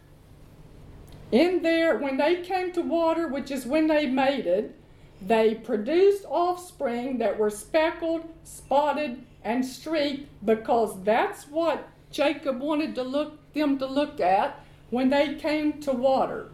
[1.32, 4.74] in there, when they came to water, which is when they mated,
[5.20, 13.02] they produced offspring that were speckled, spotted, and streaked because that's what Jacob wanted to
[13.02, 16.50] look them to look at when they came to water.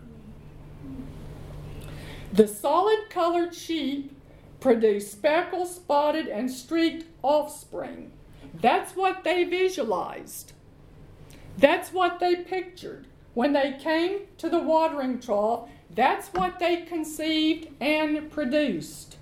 [2.33, 4.15] The solid colored sheep
[4.61, 8.13] produce speckled, spotted, and streaked offspring.
[8.61, 10.53] That's what they visualized.
[11.59, 13.07] That's what they pictured.
[13.35, 19.17] When they came to the watering trough, that's what they conceived and produced.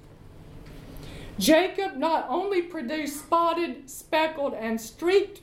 [1.39, 5.41] Jacob not only produced spotted, speckled, and streaked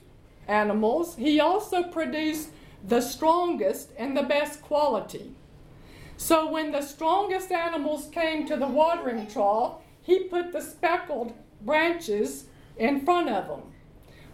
[0.52, 2.50] animals, he also produced
[2.86, 5.32] the strongest and the best quality.
[6.16, 11.32] So when the strongest animals came to the watering trough, he put the speckled
[11.62, 12.44] branches
[12.76, 13.62] in front of them.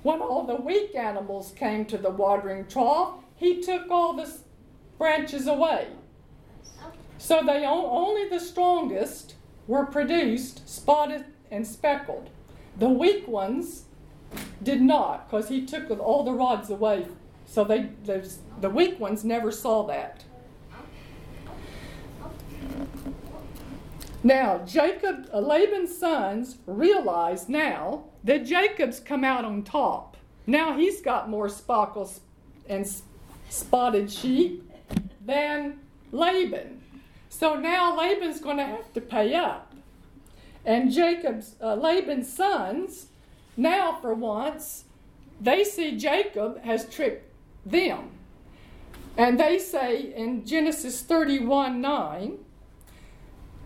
[0.02, 4.30] When all the weak animals came to the watering trough, he took all the
[4.98, 5.88] branches away.
[7.18, 9.34] So they only the strongest
[9.66, 12.30] were produced, spotted, and speckled.
[12.78, 13.84] The weak ones
[14.62, 17.06] did not, because he took all the rods away.
[17.46, 17.88] So they,
[18.60, 20.24] the weak ones never saw that.
[24.22, 30.16] Now, Jacob, uh, Laban's sons realize now that Jacob's come out on top.
[30.46, 32.20] Now he's got more spockles
[32.68, 32.86] and
[33.48, 34.70] spotted sheep
[35.24, 35.78] than
[36.10, 36.82] Laban.
[37.28, 39.74] So now Laban's going to have to pay up.
[40.64, 43.07] And Jacob's, uh, Laban's sons,
[43.58, 44.84] now for once,
[45.40, 47.30] they see Jacob has tricked
[47.66, 48.10] them.
[49.16, 52.38] And they say in Genesis 31 9,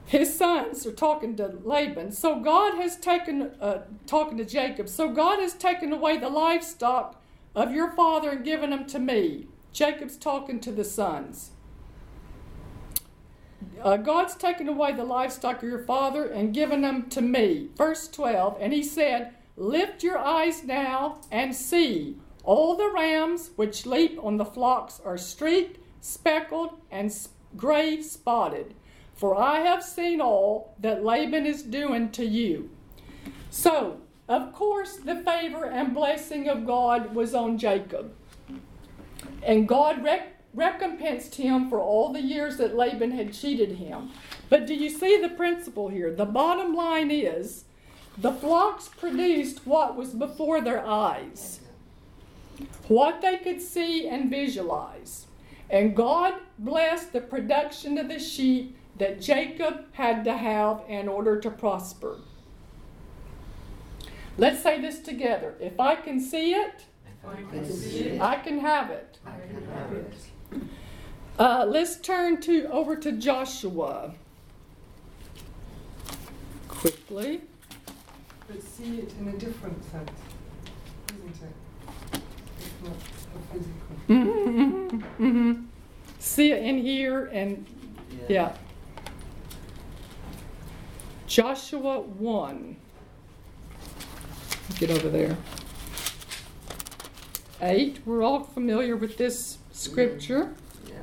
[0.07, 2.11] his sons are talking to Laban.
[2.13, 7.23] So God has taken, uh, talking to Jacob, so God has taken away the livestock
[7.55, 9.47] of your father and given them to me.
[9.73, 11.51] Jacob's talking to the sons.
[13.83, 17.69] Uh, God's taken away the livestock of your father and given them to me.
[17.77, 22.17] Verse 12, and he said, Lift your eyes now and see.
[22.43, 27.17] All the rams which leap on the flocks are streaked, speckled, and
[27.57, 28.75] gray spotted.
[29.15, 32.71] For I have seen all that Laban is doing to you.
[33.51, 38.13] So, of course, the favor and blessing of God was on Jacob.
[39.45, 44.11] And God rec- recompensed him for all the years that Laban had cheated him.
[44.49, 46.13] But do you see the principle here?
[46.13, 47.67] The bottom line is
[48.19, 51.61] the flocks produced what was before their eyes,
[52.89, 55.27] what they could see and visualize.
[55.71, 61.41] And God blessed the production of the sheep that Jacob had to have in order
[61.41, 62.19] to prosper.
[64.37, 65.55] Let's say this together.
[65.61, 66.85] If I can see it,
[67.25, 69.19] I can, have it.
[69.25, 70.15] Have it.
[71.39, 74.15] Uh, let's turn to over to Joshua
[76.69, 77.43] quickly.
[78.53, 80.11] But see it in a different sense,
[81.09, 81.49] isn't
[82.13, 82.21] it?
[82.59, 83.97] It's not a physical.
[84.11, 85.63] Mm-hmm, mm-hmm.
[86.19, 87.65] See it in here and
[88.11, 88.27] yeah.
[88.29, 88.57] yeah.
[91.27, 92.77] Joshua 1.
[94.79, 95.39] Get over there.
[97.63, 98.01] 8.
[98.05, 100.55] We're all familiar with this scripture.
[100.87, 100.95] Yeah.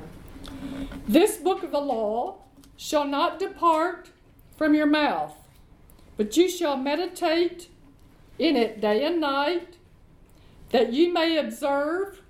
[1.08, 2.44] This book of the law
[2.76, 4.10] shall not depart
[4.56, 5.34] from your mouth,
[6.20, 7.70] but you shall meditate
[8.38, 9.78] in it day and night,
[10.68, 12.20] that you may observe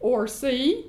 [0.00, 0.84] or see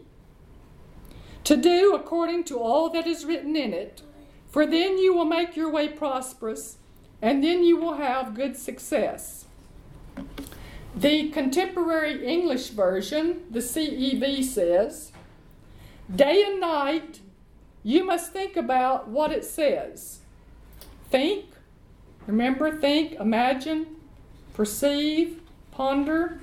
[1.45, 4.01] to do according to all that is written in it.
[4.49, 6.75] For then you will make your way prosperous,
[7.21, 9.45] and then you will have good success.
[10.93, 15.13] The contemporary English version, the CEV says,
[16.13, 17.21] Day and night,
[17.83, 20.19] you must think about what it says.
[21.09, 21.45] Think,
[22.29, 23.87] remember, think, imagine,
[24.53, 26.39] perceive, ponder.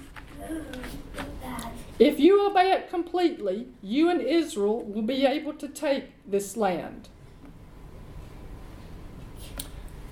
[1.99, 7.09] If you obey it completely, you and Israel will be able to take this land.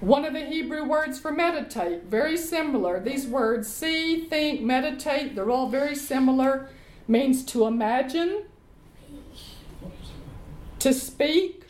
[0.01, 3.01] One of the Hebrew words for meditate, very similar.
[3.01, 6.69] These words, see, think, meditate, they're all very similar.
[7.09, 8.45] Means to imagine,
[10.79, 11.65] to speak,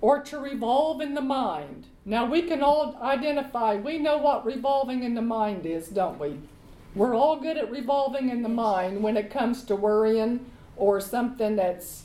[0.00, 1.86] or to revolve in the mind.
[2.10, 6.40] Now we can all identify, we know what revolving in the mind is, don't we?
[6.96, 10.44] We're all good at revolving in the mind when it comes to worrying
[10.76, 12.02] or something that's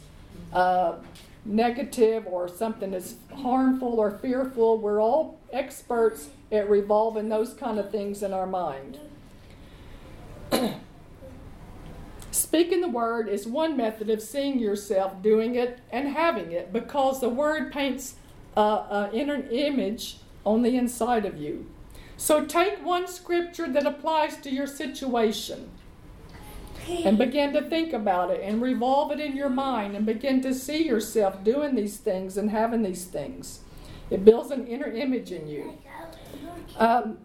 [0.53, 0.97] uh,
[1.43, 4.78] negative or something that's harmful or fearful.
[4.78, 8.99] We're all experts at revolving those kind of things in our mind.
[12.30, 17.22] Speaking the word is one method of seeing yourself doing it and having it because
[17.22, 18.18] the word paints
[18.56, 21.68] an inner image on the inside of you.
[22.18, 25.70] So take one scripture that applies to your situation
[26.88, 30.53] and begin to think about it and revolve it in your mind and begin to
[30.53, 33.62] see yourself doing these things and having these things.
[34.10, 35.78] It builds an inner image in you.
[36.78, 37.18] Um,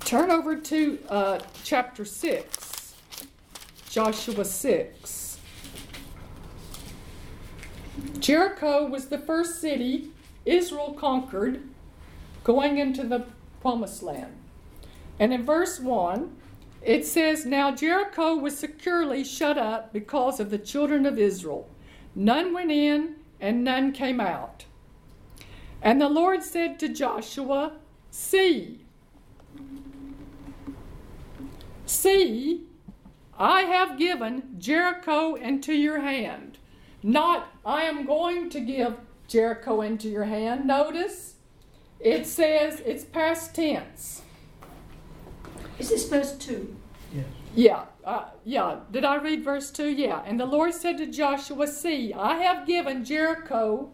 [0.00, 2.94] turn over to uh, chapter 6,
[3.88, 5.21] Joshua 6.
[8.18, 10.10] Jericho was the first city
[10.44, 11.62] Israel conquered
[12.44, 13.26] going into the
[13.60, 14.34] promised land.
[15.18, 16.36] And in verse 1,
[16.82, 21.68] it says, Now Jericho was securely shut up because of the children of Israel.
[22.14, 24.64] None went in and none came out.
[25.80, 27.72] And the Lord said to Joshua,
[28.10, 28.80] See,
[31.86, 32.64] see,
[33.38, 36.58] I have given Jericho into your hand.
[37.02, 38.96] Not, I am going to give
[39.26, 40.66] Jericho into your hand.
[40.66, 41.34] Notice,
[41.98, 44.22] it says it's past tense.
[45.78, 46.76] Is this verse 2?
[47.54, 48.80] Yeah, uh, yeah.
[48.90, 49.88] Did I read verse 2?
[49.88, 50.22] Yeah.
[50.24, 53.90] And the Lord said to Joshua, See, I have given Jericho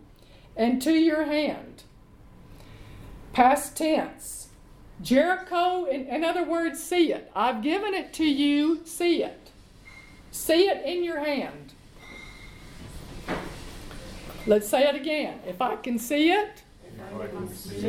[0.57, 1.83] into your hand.
[3.33, 4.49] Past tense.
[5.01, 7.31] Jericho, in, in other words, see it.
[7.35, 9.51] I've given it to you, see it.
[10.31, 11.75] See it in your hand.
[14.49, 15.41] Let's say it again.
[15.47, 16.63] If I can see it,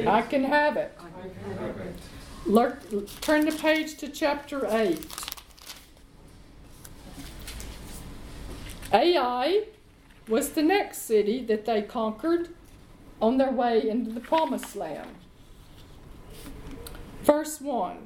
[0.06, 0.92] I can have it.
[2.46, 2.82] Lurk,
[3.22, 5.00] turn the page to chapter 8.
[8.92, 9.68] Ai
[10.28, 12.50] was the next city that they conquered
[13.22, 15.16] on their way into the promised land.
[17.24, 17.98] Verse 1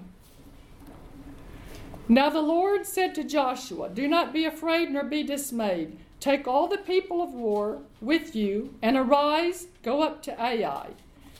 [2.07, 5.97] Now the Lord said to Joshua, Do not be afraid nor be dismayed.
[6.23, 10.91] Take all the people of war with you and arise, go up to Ai.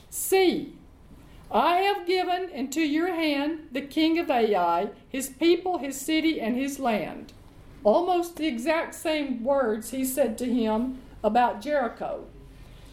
[0.09, 0.75] See,
[1.49, 6.57] I have given into your hand the king of Ai, his people, his city, and
[6.57, 7.31] his land.
[7.85, 12.25] Almost the exact same words he said to him about Jericho.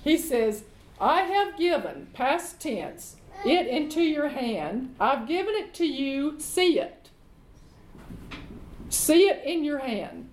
[0.04, 0.62] He says,
[1.00, 4.94] I have given, past tense, it into your hand.
[5.00, 6.38] I've given it to you.
[6.38, 7.10] See it.
[8.90, 10.29] See it in your hand.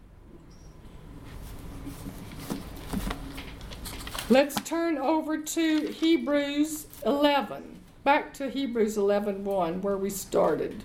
[4.29, 7.79] Let's turn over to Hebrews 11.
[8.03, 10.83] Back to Hebrews 11 1, where we started.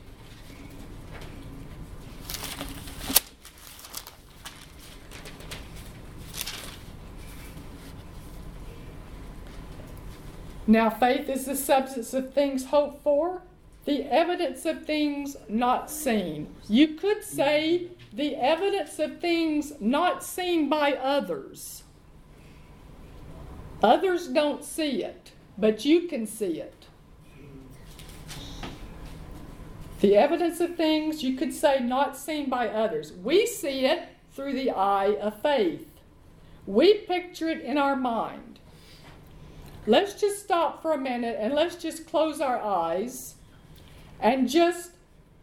[10.68, 13.42] Now, faith is the substance of things hoped for,
[13.86, 16.54] the evidence of things not seen.
[16.68, 21.82] You could say the evidence of things not seen by others.
[23.82, 26.86] Others don't see it, but you can see it.
[30.00, 33.12] The evidence of things you could say not seen by others.
[33.12, 35.88] We see it through the eye of faith.
[36.66, 38.60] We picture it in our mind.
[39.86, 43.34] Let's just stop for a minute and let's just close our eyes
[44.20, 44.92] and just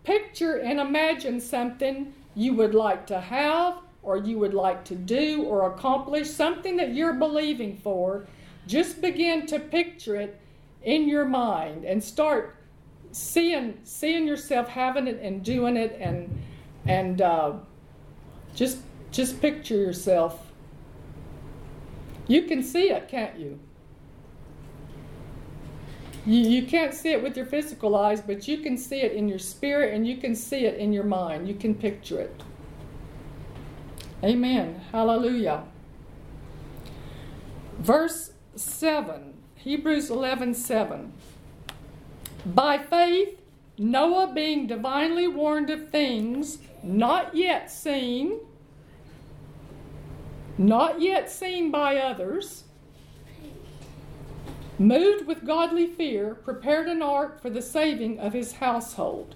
[0.05, 5.43] picture and imagine something you would like to have or you would like to do
[5.43, 8.25] or accomplish, something that you're believing for.
[8.67, 10.39] Just begin to picture it
[10.83, 12.55] in your mind and start
[13.11, 16.41] seeing seeing yourself having it and doing it and
[16.85, 17.53] and uh,
[18.55, 18.79] just
[19.11, 20.45] just picture yourself.
[22.27, 23.59] You can see it, can't you?
[26.25, 29.27] You, you can't see it with your physical eyes, but you can see it in
[29.27, 31.47] your spirit and you can see it in your mind.
[31.47, 32.43] You can picture it.
[34.23, 34.81] Amen.
[34.91, 35.63] Hallelujah.
[37.79, 41.13] Verse 7, Hebrews 11 7.
[42.45, 43.39] By faith,
[43.77, 48.39] Noah, being divinely warned of things not yet seen,
[50.57, 52.65] not yet seen by others,
[54.77, 59.35] moved with godly fear, prepared an ark for the saving of his household.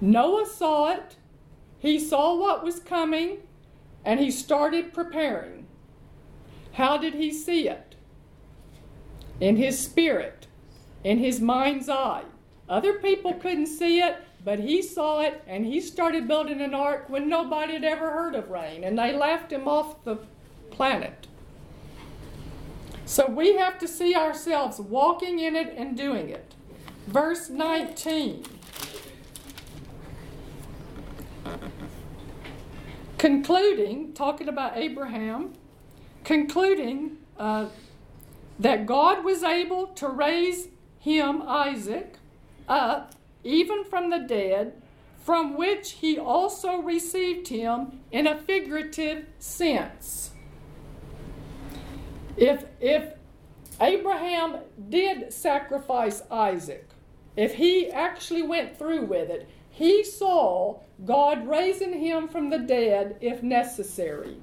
[0.00, 1.16] Noah saw it,
[1.78, 3.38] he saw what was coming,
[4.06, 5.66] and he started preparing.
[6.74, 7.96] How did he see it?
[9.40, 10.46] In his spirit,
[11.02, 12.22] in his mind's eye.
[12.68, 17.06] Other people couldn't see it, but he saw it, and he started building an ark
[17.08, 20.18] when nobody had ever heard of rain, and they laughed him off the
[20.70, 21.26] planet.
[23.06, 26.54] So we have to see ourselves walking in it and doing it.
[27.08, 28.44] Verse 19.
[33.18, 35.54] Concluding, talking about Abraham,
[36.24, 37.66] concluding uh,
[38.58, 42.16] that God was able to raise him, Isaac,
[42.68, 44.82] up even from the dead,
[45.18, 50.30] from which he also received him in a figurative sense.
[52.36, 53.14] If, if
[53.80, 54.58] Abraham
[54.88, 56.88] did sacrifice Isaac,
[57.36, 63.18] if he actually went through with it, he saw God raising him from the dead
[63.20, 64.38] if necessary.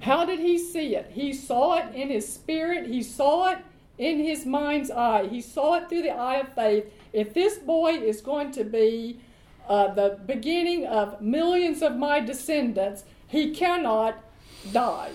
[0.00, 1.10] How did he see it?
[1.12, 3.58] He saw it in his spirit, he saw it
[3.98, 6.90] in his mind's eye, he saw it through the eye of faith.
[7.12, 9.20] If this boy is going to be
[9.68, 14.24] uh, the beginning of millions of my descendants, he cannot
[14.72, 15.12] die.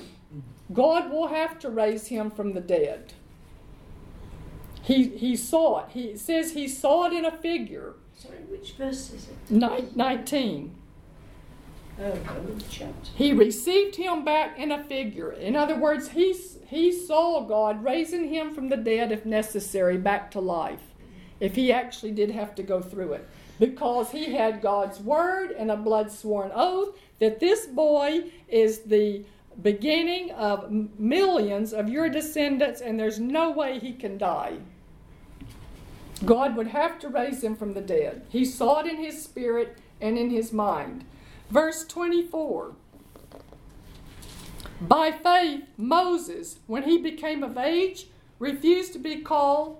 [0.72, 3.14] God will have to raise him from the dead.
[4.84, 5.93] He, he saw it.
[5.93, 7.95] He says he saw it in a figure.
[8.18, 9.51] Sorry, which verse is it?
[9.51, 10.76] Ni- 19.
[11.99, 12.13] Oh,
[12.68, 13.11] chapter.
[13.15, 15.32] He received him back in a figure.
[15.32, 16.36] In other words, he,
[16.68, 20.82] he saw God raising him from the dead, if necessary, back to life,
[21.39, 23.28] if he actually did have to go through it.
[23.59, 29.24] Because he had God's word and a blood sworn oath that this boy is the
[29.61, 34.57] beginning of millions of your descendants, and there's no way he can die.
[36.26, 38.24] God would have to raise him from the dead.
[38.30, 41.05] He saw it in his spirit and in his mind.
[41.49, 42.74] Verse 24.
[44.82, 48.07] By faith, Moses, when he became of age,
[48.39, 49.78] refused to be called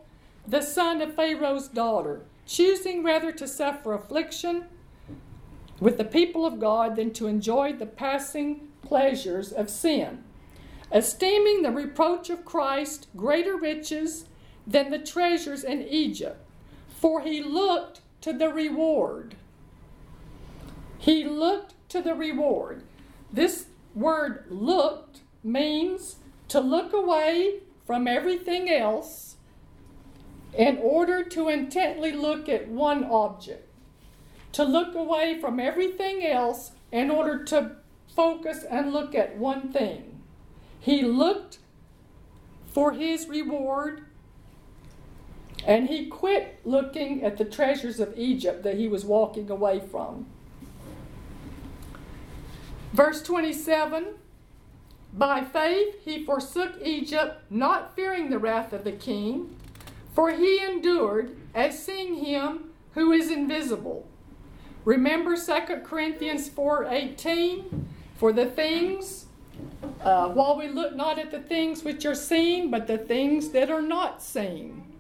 [0.48, 4.66] the son of Pharaoh's daughter, choosing rather to suffer affliction
[5.80, 10.24] with the people of God than to enjoy the passing pleasures of sin,
[10.92, 14.26] esteeming the reproach of Christ greater riches
[14.68, 16.46] than the treasures in Egypt,
[16.90, 19.36] for he looked to the reward.
[20.98, 22.84] He looked to the reward.
[23.32, 26.18] This word looked means
[26.50, 29.38] to look away from everything else
[30.54, 33.64] in order to intently look at one object.
[34.54, 37.78] To look away from everything else in order to
[38.14, 40.20] focus and look at one thing.
[40.80, 41.60] He looked
[42.66, 44.07] for his reward
[45.68, 50.26] and he quit looking at the treasures of Egypt that he was walking away from.
[52.94, 54.16] Verse 27
[55.14, 59.58] By faith he forsook Egypt, not fearing the wrath of the king,
[60.16, 64.08] for he endured as seeing him who is invisible.
[64.86, 69.26] Remember 2 Corinthians 4:18 for the things
[70.02, 73.70] uh, while we look not at the things which are seen but the things that
[73.70, 74.97] are not seen.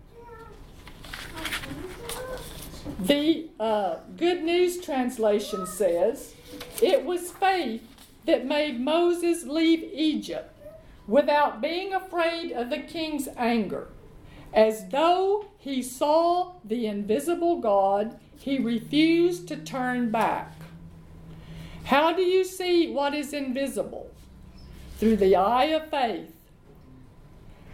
[2.99, 6.33] The uh, Good News translation says,
[6.81, 7.83] It was faith
[8.25, 10.53] that made Moses leave Egypt
[11.07, 13.88] without being afraid of the king's anger.
[14.53, 20.53] As though he saw the invisible God, he refused to turn back.
[21.85, 24.11] How do you see what is invisible?
[24.97, 26.33] Through the eye of faith.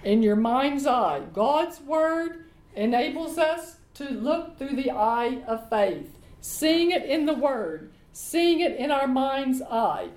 [0.04, 1.22] In your mind's eye.
[1.34, 2.46] God's Word
[2.76, 3.78] enables us
[4.08, 8.92] to look through the eye of faith, seeing it in the Word, seeing it in
[8.92, 10.10] our mind's eye.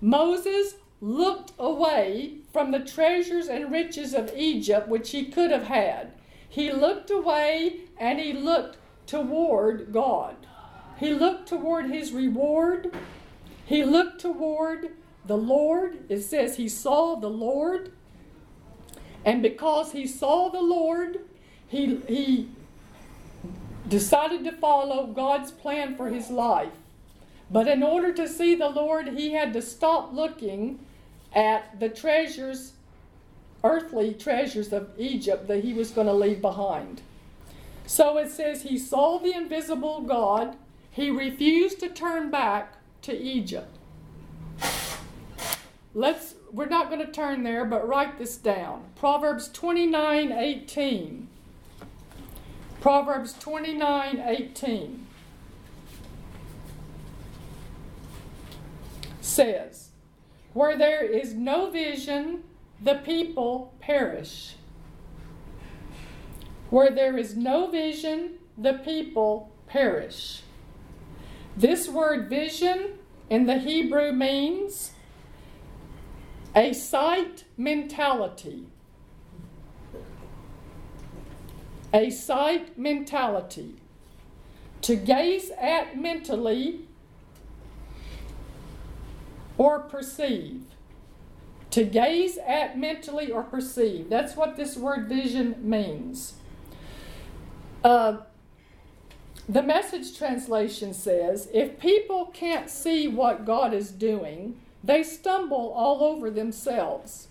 [0.00, 6.12] Moses looked away from the treasures and riches of Egypt, which he could have had.
[6.48, 10.36] He looked away and he looked toward God.
[10.98, 12.94] He looked toward his reward.
[13.66, 14.92] He looked toward
[15.26, 16.04] the Lord.
[16.08, 17.92] It says he saw the Lord.
[19.24, 21.20] And because he saw the Lord,
[21.66, 22.48] he, he
[23.88, 26.72] decided to follow God's plan for his life.
[27.50, 30.78] But in order to see the Lord, he had to stop looking
[31.34, 32.72] at the treasures,
[33.62, 37.02] earthly treasures of Egypt that he was going to leave behind.
[37.86, 40.56] So it says he saw the invisible God,
[40.90, 43.76] he refused to turn back to Egypt.
[45.92, 48.84] Let's we're not going to turn there, but write this down.
[48.94, 51.28] Proverbs 29 18.
[52.84, 55.06] Proverbs 29 18
[59.22, 59.88] says,
[60.52, 62.44] Where there is no vision,
[62.78, 64.56] the people perish.
[66.68, 70.42] Where there is no vision, the people perish.
[71.56, 72.98] This word vision
[73.30, 74.92] in the Hebrew means
[76.54, 78.66] a sight mentality.
[81.94, 83.76] A sight mentality.
[84.82, 86.80] To gaze at mentally
[89.56, 90.64] or perceive.
[91.70, 94.10] To gaze at mentally or perceive.
[94.10, 96.34] That's what this word vision means.
[97.82, 98.18] Uh,
[99.48, 106.02] the message translation says if people can't see what God is doing, they stumble all
[106.02, 107.28] over themselves.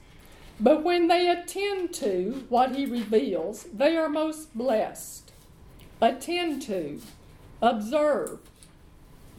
[0.59, 5.31] But when they attend to what He reveals, they are most blessed.
[6.01, 7.01] Attend to,
[7.61, 8.39] observe,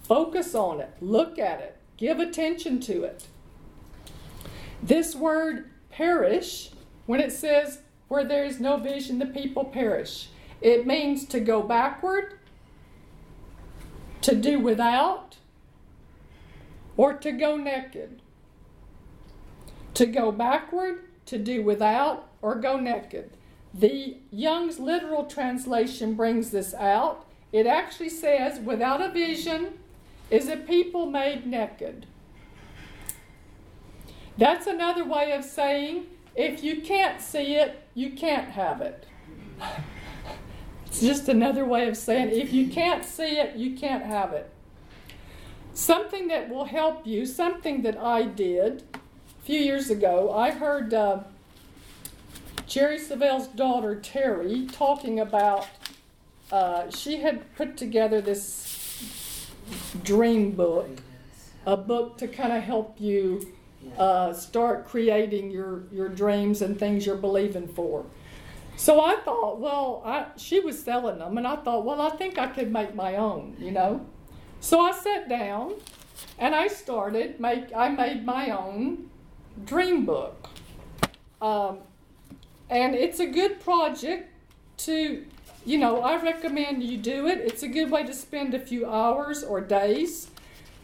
[0.03, 3.27] focus on it, look at it, give attention to it.
[4.83, 6.71] This word perish,
[7.07, 10.29] when it says, where there is no vision, the people perish,
[10.61, 12.39] it means to go backward,
[14.23, 15.37] to do without,
[16.97, 18.21] or to go naked.
[19.95, 23.31] To go backward, to do without, or go naked.
[23.73, 27.27] The Young's literal translation brings this out.
[27.53, 29.79] It actually says, without a vision
[30.31, 32.07] is a people made naked.
[34.37, 39.07] That's another way of saying if you can't see it, you can't have it.
[40.87, 44.49] It's just another way of saying if you can't see it, you can't have it.
[45.73, 48.85] Something that will help you, something that I did
[49.45, 51.19] few years ago, I heard uh,
[52.67, 55.67] Jerry Savelle's daughter, Terri, talking about,
[56.51, 59.51] uh, she had put together this
[60.03, 60.89] dream book,
[61.67, 63.53] a book to kind of help you
[63.99, 68.07] uh, start creating your, your dreams and things you're believing for.
[68.77, 72.39] So I thought, well, I, she was selling them, and I thought, well, I think
[72.39, 74.07] I could make my own, you know.
[74.61, 75.75] So I sat down,
[76.39, 77.75] and I started make.
[77.77, 79.11] I made my own
[79.65, 80.49] dream book,
[81.41, 81.79] um,
[82.71, 84.31] and it's a good project
[84.79, 85.25] to,
[85.65, 86.01] you know.
[86.01, 87.39] I recommend you do it.
[87.39, 90.31] It's a good way to spend a few hours or days.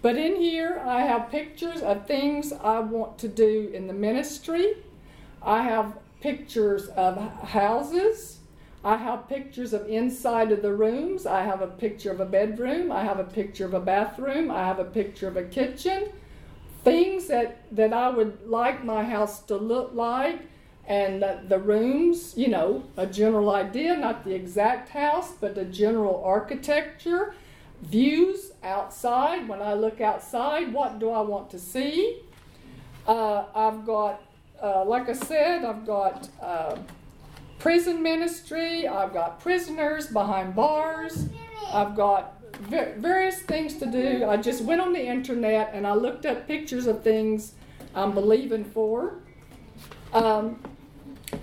[0.02, 4.74] But in here, I have pictures of things I want to do in the ministry.
[5.42, 7.18] I have pictures of
[7.48, 8.38] houses.
[8.82, 11.26] I have pictures of inside of the rooms.
[11.26, 12.90] I have a picture of a bedroom.
[12.90, 14.50] I have a picture of a bathroom.
[14.50, 16.08] I have a picture of a kitchen.
[16.82, 20.40] Things that, that I would like my house to look like,
[20.86, 25.64] and the, the rooms, you know, a general idea, not the exact house, but the
[25.64, 27.34] general architecture.
[27.82, 29.48] Views outside.
[29.48, 32.20] When I look outside, what do I want to see?
[33.06, 34.22] Uh, I've got
[34.62, 36.76] uh, like I said, I've got uh,
[37.58, 41.28] prison ministry, I've got prisoners behind bars,
[41.72, 44.24] I've got various things to do.
[44.24, 47.52] I just went on the internet and I looked up pictures of things
[47.94, 49.14] I'm believing for.
[50.12, 50.60] Um,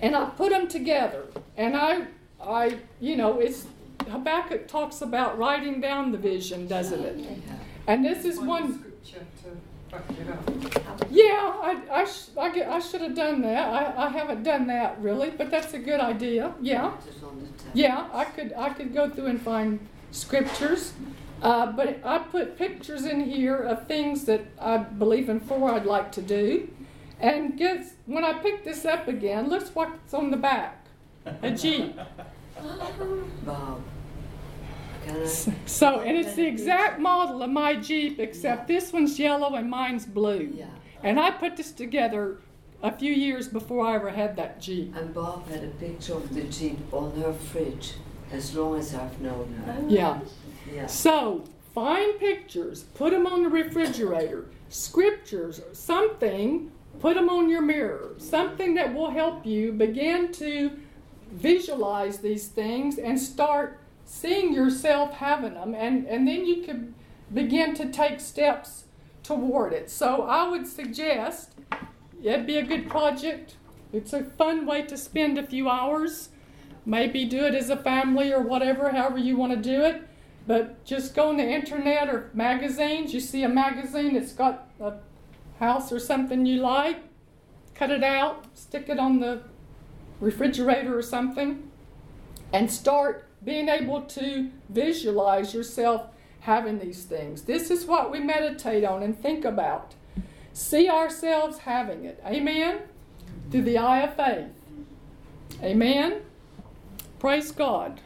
[0.02, 1.24] and I put them together.
[1.56, 2.06] And I,
[2.42, 3.66] I, you know, it's
[4.08, 7.18] Habakkuk talks about writing down the vision, doesn't it?
[7.86, 8.84] And this is one.
[11.10, 11.24] Yeah,
[11.62, 13.68] I, I, sh- I, get, I should have done that.
[13.68, 16.52] I, I haven't done that really, but that's a good idea.
[16.60, 16.92] Yeah.
[17.74, 19.78] Yeah, I could I could go through and find
[20.10, 20.92] scriptures.
[21.42, 25.86] Uh, but I put pictures in here of things that I believe in for I'd
[25.86, 26.68] like to do.
[27.20, 30.86] And guess when I pick this up again, look what's on the back.
[31.42, 31.96] A Jeep.
[33.44, 33.80] Wow.
[35.64, 40.06] So, and it's the exact model of my Jeep, except this one's yellow and mine's
[40.06, 40.52] blue.
[40.54, 40.66] Yeah.
[41.02, 42.38] And I put this together
[42.82, 44.94] a few years before I ever had that Jeep.
[44.96, 47.94] And Bob had a picture of the Jeep on her fridge
[48.32, 49.84] as long as I've known her.
[49.88, 50.20] Yeah.
[50.72, 50.86] Yeah.
[50.86, 56.70] So, find pictures, put them on the refrigerator, scriptures, something,
[57.00, 60.72] put them on your mirror, something that will help you begin to
[61.30, 66.94] visualize these things and start seeing yourself having them, and, and then you could
[67.32, 68.84] begin to take steps
[69.22, 69.90] toward it.
[69.90, 71.52] So I would suggest
[72.22, 73.56] it'd be a good project.
[73.92, 76.30] It's a fun way to spend a few hours.
[76.86, 80.02] Maybe do it as a family or whatever, however you want to do it.
[80.46, 83.12] But just go on the internet or magazines.
[83.12, 84.94] You see a magazine that's got a
[85.58, 87.00] house or something you like,
[87.74, 89.42] cut it out, stick it on the
[90.20, 91.70] refrigerator or something,
[92.52, 96.06] and start being able to visualize yourself
[96.40, 97.42] having these things.
[97.42, 99.94] This is what we meditate on and think about.
[100.52, 102.22] See ourselves having it.
[102.26, 102.80] Amen?
[103.50, 104.50] Through the eye of faith.
[105.62, 106.22] Amen?
[107.18, 108.00] Praise God.